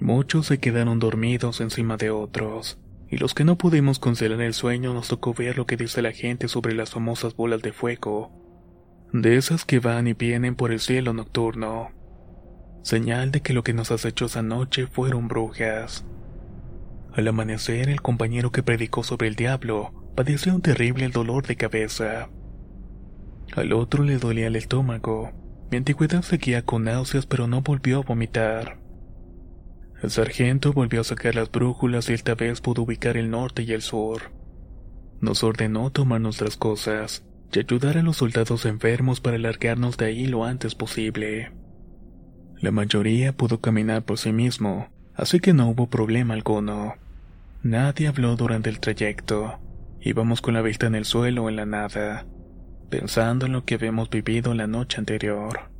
Muchos 0.00 0.46
se 0.46 0.58
quedaron 0.58 0.98
dormidos 0.98 1.60
encima 1.60 1.96
de 1.96 2.10
otros, 2.10 2.78
y 3.10 3.18
los 3.18 3.34
que 3.34 3.44
no 3.44 3.56
pudimos 3.56 3.98
conceder 3.98 4.40
el 4.40 4.54
sueño 4.54 4.94
nos 4.94 5.08
tocó 5.08 5.34
ver 5.34 5.56
lo 5.56 5.66
que 5.66 5.76
dice 5.76 6.02
la 6.02 6.12
gente 6.12 6.48
sobre 6.48 6.74
las 6.74 6.90
famosas 6.90 7.36
bolas 7.36 7.62
de 7.62 7.72
fuego, 7.72 8.32
de 9.12 9.36
esas 9.36 9.64
que 9.64 9.78
van 9.78 10.06
y 10.08 10.14
vienen 10.14 10.56
por 10.56 10.72
el 10.72 10.80
cielo 10.80 11.12
nocturno. 11.12 11.92
Señal 12.82 13.30
de 13.30 13.40
que 13.40 13.52
lo 13.52 13.62
que 13.62 13.72
nos 13.72 13.90
acechó 13.90 14.26
esa 14.26 14.42
noche 14.42 14.86
fueron 14.86 15.28
brujas. 15.28 16.04
Al 17.12 17.28
amanecer, 17.28 17.88
el 17.88 18.02
compañero 18.02 18.50
que 18.50 18.62
predicó 18.62 19.04
sobre 19.04 19.28
el 19.28 19.36
diablo 19.36 19.92
padeció 20.16 20.54
un 20.54 20.62
terrible 20.62 21.08
dolor 21.08 21.46
de 21.46 21.56
cabeza. 21.56 22.28
Al 23.54 23.72
otro 23.72 24.02
le 24.02 24.18
dolía 24.18 24.48
el 24.48 24.56
estómago. 24.56 25.30
Mi 25.70 25.76
antigüedad 25.76 26.22
seguía 26.22 26.62
con 26.62 26.84
náuseas, 26.84 27.26
pero 27.26 27.46
no 27.46 27.62
volvió 27.62 27.98
a 27.98 28.02
vomitar. 28.02 28.83
El 30.04 30.10
sargento 30.10 30.74
volvió 30.74 31.00
a 31.00 31.04
sacar 31.04 31.34
las 31.34 31.50
brújulas 31.50 32.10
y 32.10 32.12
esta 32.12 32.34
vez 32.34 32.60
pudo 32.60 32.82
ubicar 32.82 33.16
el 33.16 33.30
norte 33.30 33.62
y 33.62 33.72
el 33.72 33.80
sur. 33.80 34.32
Nos 35.22 35.42
ordenó 35.42 35.90
tomar 35.92 36.20
nuestras 36.20 36.58
cosas 36.58 37.24
y 37.50 37.60
ayudar 37.60 37.96
a 37.96 38.02
los 38.02 38.18
soldados 38.18 38.66
enfermos 38.66 39.22
para 39.22 39.38
largarnos 39.38 39.96
de 39.96 40.04
ahí 40.04 40.26
lo 40.26 40.44
antes 40.44 40.74
posible. 40.74 41.52
La 42.60 42.70
mayoría 42.70 43.34
pudo 43.34 43.62
caminar 43.62 44.04
por 44.04 44.18
sí 44.18 44.30
mismo, 44.30 44.90
así 45.14 45.40
que 45.40 45.54
no 45.54 45.70
hubo 45.70 45.88
problema 45.88 46.34
alguno. 46.34 46.96
Nadie 47.62 48.06
habló 48.06 48.36
durante 48.36 48.68
el 48.68 48.80
trayecto. 48.80 49.58
Íbamos 50.02 50.42
con 50.42 50.52
la 50.52 50.60
vista 50.60 50.86
en 50.86 50.96
el 50.96 51.06
suelo 51.06 51.44
o 51.44 51.48
en 51.48 51.56
la 51.56 51.64
nada, 51.64 52.26
pensando 52.90 53.46
en 53.46 53.52
lo 53.52 53.64
que 53.64 53.76
habíamos 53.76 54.10
vivido 54.10 54.52
la 54.52 54.66
noche 54.66 54.98
anterior. 54.98 55.73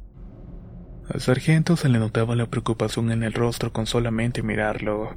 Al 1.08 1.20
sargento 1.20 1.76
se 1.76 1.88
le 1.88 1.98
notaba 1.98 2.34
la 2.34 2.46
preocupación 2.46 3.12
en 3.12 3.22
el 3.22 3.34
rostro 3.34 3.72
con 3.72 3.86
solamente 3.86 4.42
mirarlo. 4.42 5.16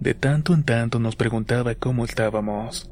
De 0.00 0.14
tanto 0.14 0.52
en 0.52 0.64
tanto 0.64 0.98
nos 0.98 1.16
preguntaba 1.16 1.74
cómo 1.74 2.04
estábamos, 2.04 2.90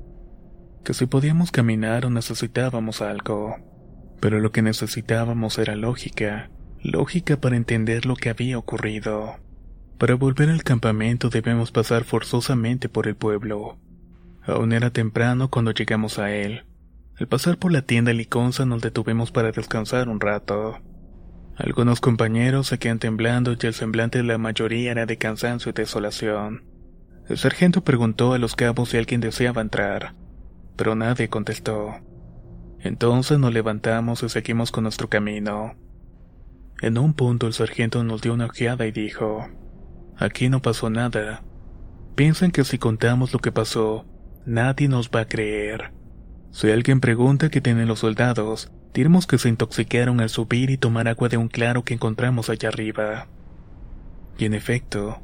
que 0.85 0.95
si 0.95 1.07
podíamos 1.07 1.51
caminar 1.51 2.07
o 2.07 2.11
necesitábamos 2.11 3.03
algo. 3.03 3.57
Pero 4.21 4.41
lo 4.41 4.53
que 4.53 4.63
necesitábamos 4.63 5.59
era 5.59 5.77
lógica, 5.77 6.51
lógica 6.83 7.39
para 7.39 7.57
entender 7.57 8.07
lo 8.07 8.17
que 8.17 8.31
había 8.31 8.59
ocurrido. 8.59 9.37
Para 9.99 10.15
volver 10.15 10.49
al 10.49 10.63
campamento 10.63 11.29
debemos 11.29 11.71
pasar 11.71 12.05
forzosamente 12.05 12.89
por 12.89 13.07
el 13.07 13.17
pueblo. 13.17 13.79
Aún 14.43 14.73
era 14.73 14.91
temprano 14.91 15.51
cuando 15.51 15.73
llegamos 15.73 16.19
a 16.19 16.33
él. 16.33 16.65
Al 17.19 17.29
pasar 17.29 17.59
por 17.59 17.73
la 17.73 17.83
tienda 17.83 18.15
Liconza 18.15 18.65
nos 18.65 18.81
detuvimos 18.81 19.31
para 19.31 19.53
descansar 19.53 20.09
un 20.09 20.21
rato. 20.21 20.79
Algunos 21.63 22.01
compañeros 22.01 22.69
se 22.69 22.79
quedan 22.79 22.99
temblando 22.99 23.53
y 23.53 23.67
el 23.67 23.75
semblante 23.75 24.17
de 24.17 24.25
la 24.25 24.39
mayoría 24.39 24.93
era 24.93 25.05
de 25.05 25.19
cansancio 25.19 25.69
y 25.69 25.73
desolación. 25.75 26.65
El 27.29 27.37
sargento 27.37 27.85
preguntó 27.85 28.33
a 28.33 28.39
los 28.39 28.57
cabos 28.57 28.89
si 28.89 28.97
alguien 28.97 29.21
deseaba 29.21 29.61
entrar, 29.61 30.15
pero 30.77 30.95
nadie 30.95 31.29
contestó. 31.29 31.97
Entonces 32.79 33.39
nos 33.39 33.53
levantamos 33.53 34.23
y 34.23 34.31
seguimos 34.31 34.73
con 34.73 34.85
nuestro 34.85 35.11
camino. 35.11 35.75
En 36.81 36.97
un 36.97 37.13
punto 37.13 37.47
el 37.47 37.53
sargento 37.53 38.03
nos 38.05 38.23
dio 38.23 38.33
una 38.33 38.47
ojeada 38.47 38.87
y 38.87 38.93
dijo, 38.93 39.47
Aquí 40.17 40.49
no 40.49 40.63
pasó 40.63 40.89
nada. 40.89 41.43
Piensan 42.15 42.53
que 42.53 42.65
si 42.65 42.79
contamos 42.79 43.35
lo 43.35 43.39
que 43.39 43.53
pasó, 43.53 44.07
nadie 44.47 44.89
nos 44.89 45.11
va 45.11 45.21
a 45.21 45.29
creer. 45.29 45.93
Si 46.53 46.71
alguien 46.71 47.01
pregunta 47.01 47.51
qué 47.51 47.61
tienen 47.61 47.87
los 47.87 47.99
soldados, 47.99 48.73
Diremos 48.93 49.27
que 49.27 49.39
se 49.39 49.49
intoxicaron 49.49 50.21
al 50.21 50.31
subir 50.31 50.71
y 50.71 50.77
tomar 50.77 51.07
agua 51.09 51.29
de 51.29 51.37
un 51.37 51.49
claro 51.49 51.85
que 51.85 51.95
encontramos 51.95 52.51
allá 52.51 52.69
arriba. 52.69 53.29
Y 54.37 54.47
en 54.47 54.55
efecto, 54.55 55.21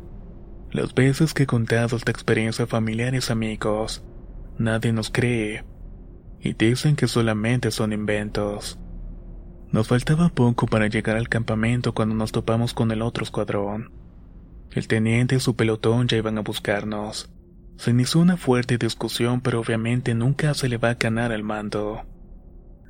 las 0.70 0.94
veces 0.94 1.34
que 1.34 1.44
he 1.44 1.46
contado 1.46 1.96
esta 1.96 2.10
experiencia 2.10 2.64
a 2.64 2.68
familiares 2.68 3.30
amigos, 3.30 4.04
nadie 4.58 4.92
nos 4.92 5.10
cree, 5.10 5.64
y 6.40 6.52
dicen 6.52 6.96
que 6.96 7.08
solamente 7.08 7.70
son 7.70 7.92
inventos. 7.92 8.78
Nos 9.72 9.88
faltaba 9.88 10.28
poco 10.28 10.66
para 10.66 10.86
llegar 10.86 11.16
al 11.16 11.28
campamento 11.28 11.92
cuando 11.92 12.14
nos 12.14 12.30
topamos 12.30 12.72
con 12.72 12.92
el 12.92 13.02
otro 13.02 13.24
escuadrón. 13.24 13.90
El 14.70 14.86
teniente 14.86 15.36
y 15.36 15.40
su 15.40 15.56
pelotón 15.56 16.06
ya 16.06 16.18
iban 16.18 16.38
a 16.38 16.42
buscarnos. 16.42 17.32
Se 17.76 17.90
inició 17.90 18.20
una 18.20 18.36
fuerte 18.36 18.78
discusión, 18.78 19.40
pero 19.40 19.60
obviamente 19.60 20.14
nunca 20.14 20.54
se 20.54 20.68
le 20.68 20.78
va 20.78 20.90
a 20.90 20.94
ganar 20.94 21.32
al 21.32 21.42
mando. 21.42 22.04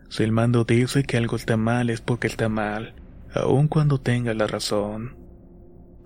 Si 0.08 0.22
el 0.22 0.32
mando 0.32 0.64
dice 0.64 1.02
que 1.02 1.16
algo 1.16 1.36
está 1.36 1.56
mal 1.56 1.90
es 1.90 2.00
porque 2.00 2.26
está 2.26 2.48
mal, 2.48 2.94
aun 3.34 3.68
cuando 3.68 4.00
tenga 4.00 4.34
la 4.34 4.46
razón. 4.46 5.16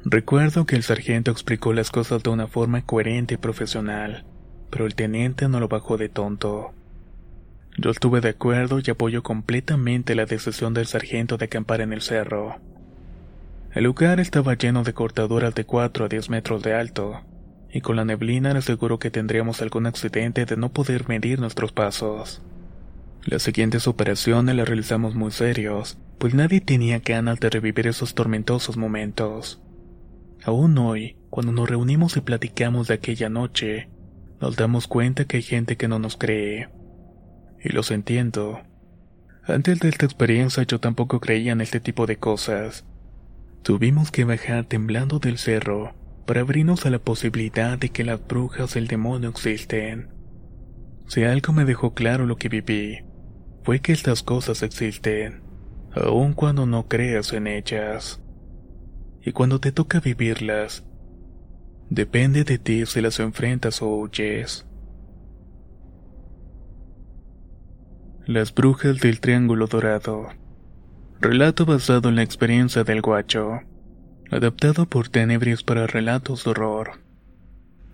Recuerdo 0.05 0.65
que 0.65 0.77
el 0.77 0.83
sargento 0.83 1.31
explicó 1.31 1.73
las 1.73 1.91
cosas 1.91 2.23
de 2.23 2.31
una 2.31 2.47
forma 2.47 2.83
coherente 2.83 3.35
y 3.35 3.37
profesional, 3.37 4.25
pero 4.71 4.87
el 4.87 4.95
teniente 4.95 5.49
no 5.49 5.61
lo 5.61 5.69
bajó 5.69 5.99
de 5.99 6.09
tonto. 6.09 6.73
Yo 7.77 7.91
estuve 7.91 8.21
de 8.21 8.31
acuerdo 8.31 8.81
y 8.85 8.91
apoyo 8.91 9.23
completamente 9.23 10.15
la 10.15 10.25
decisión 10.25 10.75
del 10.75 10.87
sargento 10.87 11.37
de 11.37 11.45
acampar 11.47 11.83
en 11.83 11.93
el 11.93 12.01
cerro. 12.01 12.57
El 13.73 13.85
lugar 13.85 14.19
estaba 14.19 14.55
lleno 14.55 14.83
de 14.83 14.95
cortaduras 14.95 15.55
de 15.55 15.65
4 15.65 16.07
a 16.07 16.09
10 16.09 16.31
metros 16.31 16.63
de 16.63 16.75
alto, 16.75 17.21
y 17.73 17.83
con 17.83 17.97
la 17.97 18.05
neblina 18.05 18.51
era 18.51 18.63
seguro 18.63 18.99
que 18.99 19.11
tendríamos 19.11 19.63
algún 19.63 19.87
accidente 19.87 20.47
de 20.47 20.57
no 20.57 20.71
poder 20.71 21.09
medir 21.09 21.39
nuestros 21.39 21.73
pasos. 21.73 22.43
Las 23.25 23.43
siguientes 23.43 23.87
operaciones 23.87 24.57
las 24.57 24.67
realizamos 24.67 25.15
muy 25.15 25.31
serios, 25.31 25.99
pues 26.19 26.35
nadie 26.35 26.61
tenía 26.61 27.01
ganas 27.01 27.39
de 27.39 27.51
revivir 27.51 27.87
esos 27.87 28.15
tormentosos 28.15 28.77
momentos. 28.79 29.63
Aún 30.43 30.79
hoy, 30.79 31.17
cuando 31.29 31.53
nos 31.53 31.69
reunimos 31.69 32.17
y 32.17 32.23
platicamos 32.23 32.89
de 32.89 32.95
aquella 32.95 33.29
noche, 33.29 33.91
nos 34.41 34.57
damos 34.57 34.87
cuenta 34.87 35.27
que 35.27 35.37
hay 35.37 35.43
gente 35.43 35.77
que 35.77 35.87
no 35.87 35.99
nos 35.99 36.17
cree. 36.17 36.71
Y 37.63 37.69
los 37.71 37.91
entiendo. 37.91 38.61
Antes 39.45 39.81
de 39.81 39.91
esta 39.91 40.07
experiencia 40.07 40.63
yo 40.63 40.81
tampoco 40.81 41.21
creía 41.21 41.53
en 41.53 41.61
este 41.61 41.79
tipo 41.79 42.07
de 42.07 42.17
cosas. 42.17 42.87
Tuvimos 43.63 44.11
que 44.11 44.25
bajar 44.25 44.65
temblando 44.65 45.19
del 45.19 45.37
cerro 45.37 45.95
para 46.27 46.41
abrirnos 46.41 46.87
a 46.87 46.91
la 46.91 46.99
posibilidad 46.99 47.77
de 47.79 47.91
que 47.91 48.03
las 48.03 48.27
brujas 48.27 48.73
del 48.73 48.87
demonio 48.87 49.29
existen. 49.29 50.09
Si 51.07 51.25
algo 51.25 51.53
me 51.53 51.65
dejó 51.67 51.93
claro 51.93 52.25
lo 52.25 52.37
que 52.37 52.49
viví, 52.49 53.01
fue 53.71 53.79
que 53.79 53.93
estas 53.93 54.25
cosas 54.25 54.65
existen, 54.65 55.43
aun 55.95 56.33
cuando 56.33 56.67
no 56.67 56.89
creas 56.89 57.33
en 57.33 57.47
ellas. 57.47 58.21
Y 59.23 59.31
cuando 59.31 59.61
te 59.61 59.71
toca 59.71 60.01
vivirlas, 60.01 60.85
depende 61.89 62.43
de 62.43 62.59
ti 62.59 62.85
si 62.85 63.01
las 63.01 63.21
enfrentas 63.21 63.81
o 63.81 63.87
huyes. 63.87 64.67
Las 68.27 68.53
brujas 68.53 68.99
del 68.99 69.21
Triángulo 69.21 69.69
Dorado. 69.69 70.27
Relato 71.21 71.65
basado 71.65 72.09
en 72.09 72.17
la 72.17 72.25
experiencia 72.25 72.83
del 72.83 73.03
guacho. 73.03 73.61
Adaptado 74.33 74.87
por 74.87 75.11
Tenebris 75.11 75.63
para 75.63 75.87
relatos 75.87 76.43
de 76.43 76.51
horror. 76.51 77.05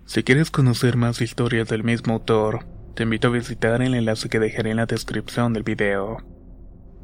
Si 0.05 0.23
quieres 0.23 0.49
conocer 0.49 0.97
más 0.97 1.21
historias 1.21 1.67
del 1.67 1.83
mismo 1.83 2.15
autor, 2.15 2.65
te 2.97 3.03
invito 3.03 3.27
a 3.27 3.31
visitar 3.31 3.83
el 3.83 3.93
enlace 3.93 4.27
que 4.27 4.39
dejaré 4.39 4.71
en 4.71 4.77
la 4.77 4.87
descripción 4.87 5.53
del 5.53 5.61
video. 5.61 6.17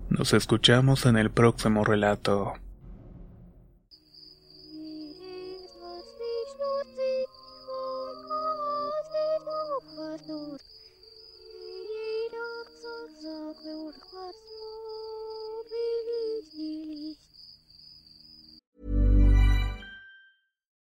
Nos 0.09 0.33
escuchamos 0.33 1.05
en 1.05 1.17
el 1.17 1.29
próximo 1.29 1.83
relato. 1.83 2.53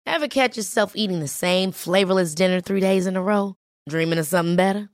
Ever 0.07 0.29
catch 0.29 0.57
yourself 0.57 0.93
eating 0.97 1.21
the 1.21 1.29
same 1.29 1.73
flavorless 1.73 2.35
dinner 2.35 2.63
three 2.63 2.81
days 2.81 3.07
in 3.07 3.17
a 3.17 3.23
row? 3.23 3.57
Dreaming 3.87 4.19
of 4.19 4.27
something 4.27 4.57
better? 4.57 4.94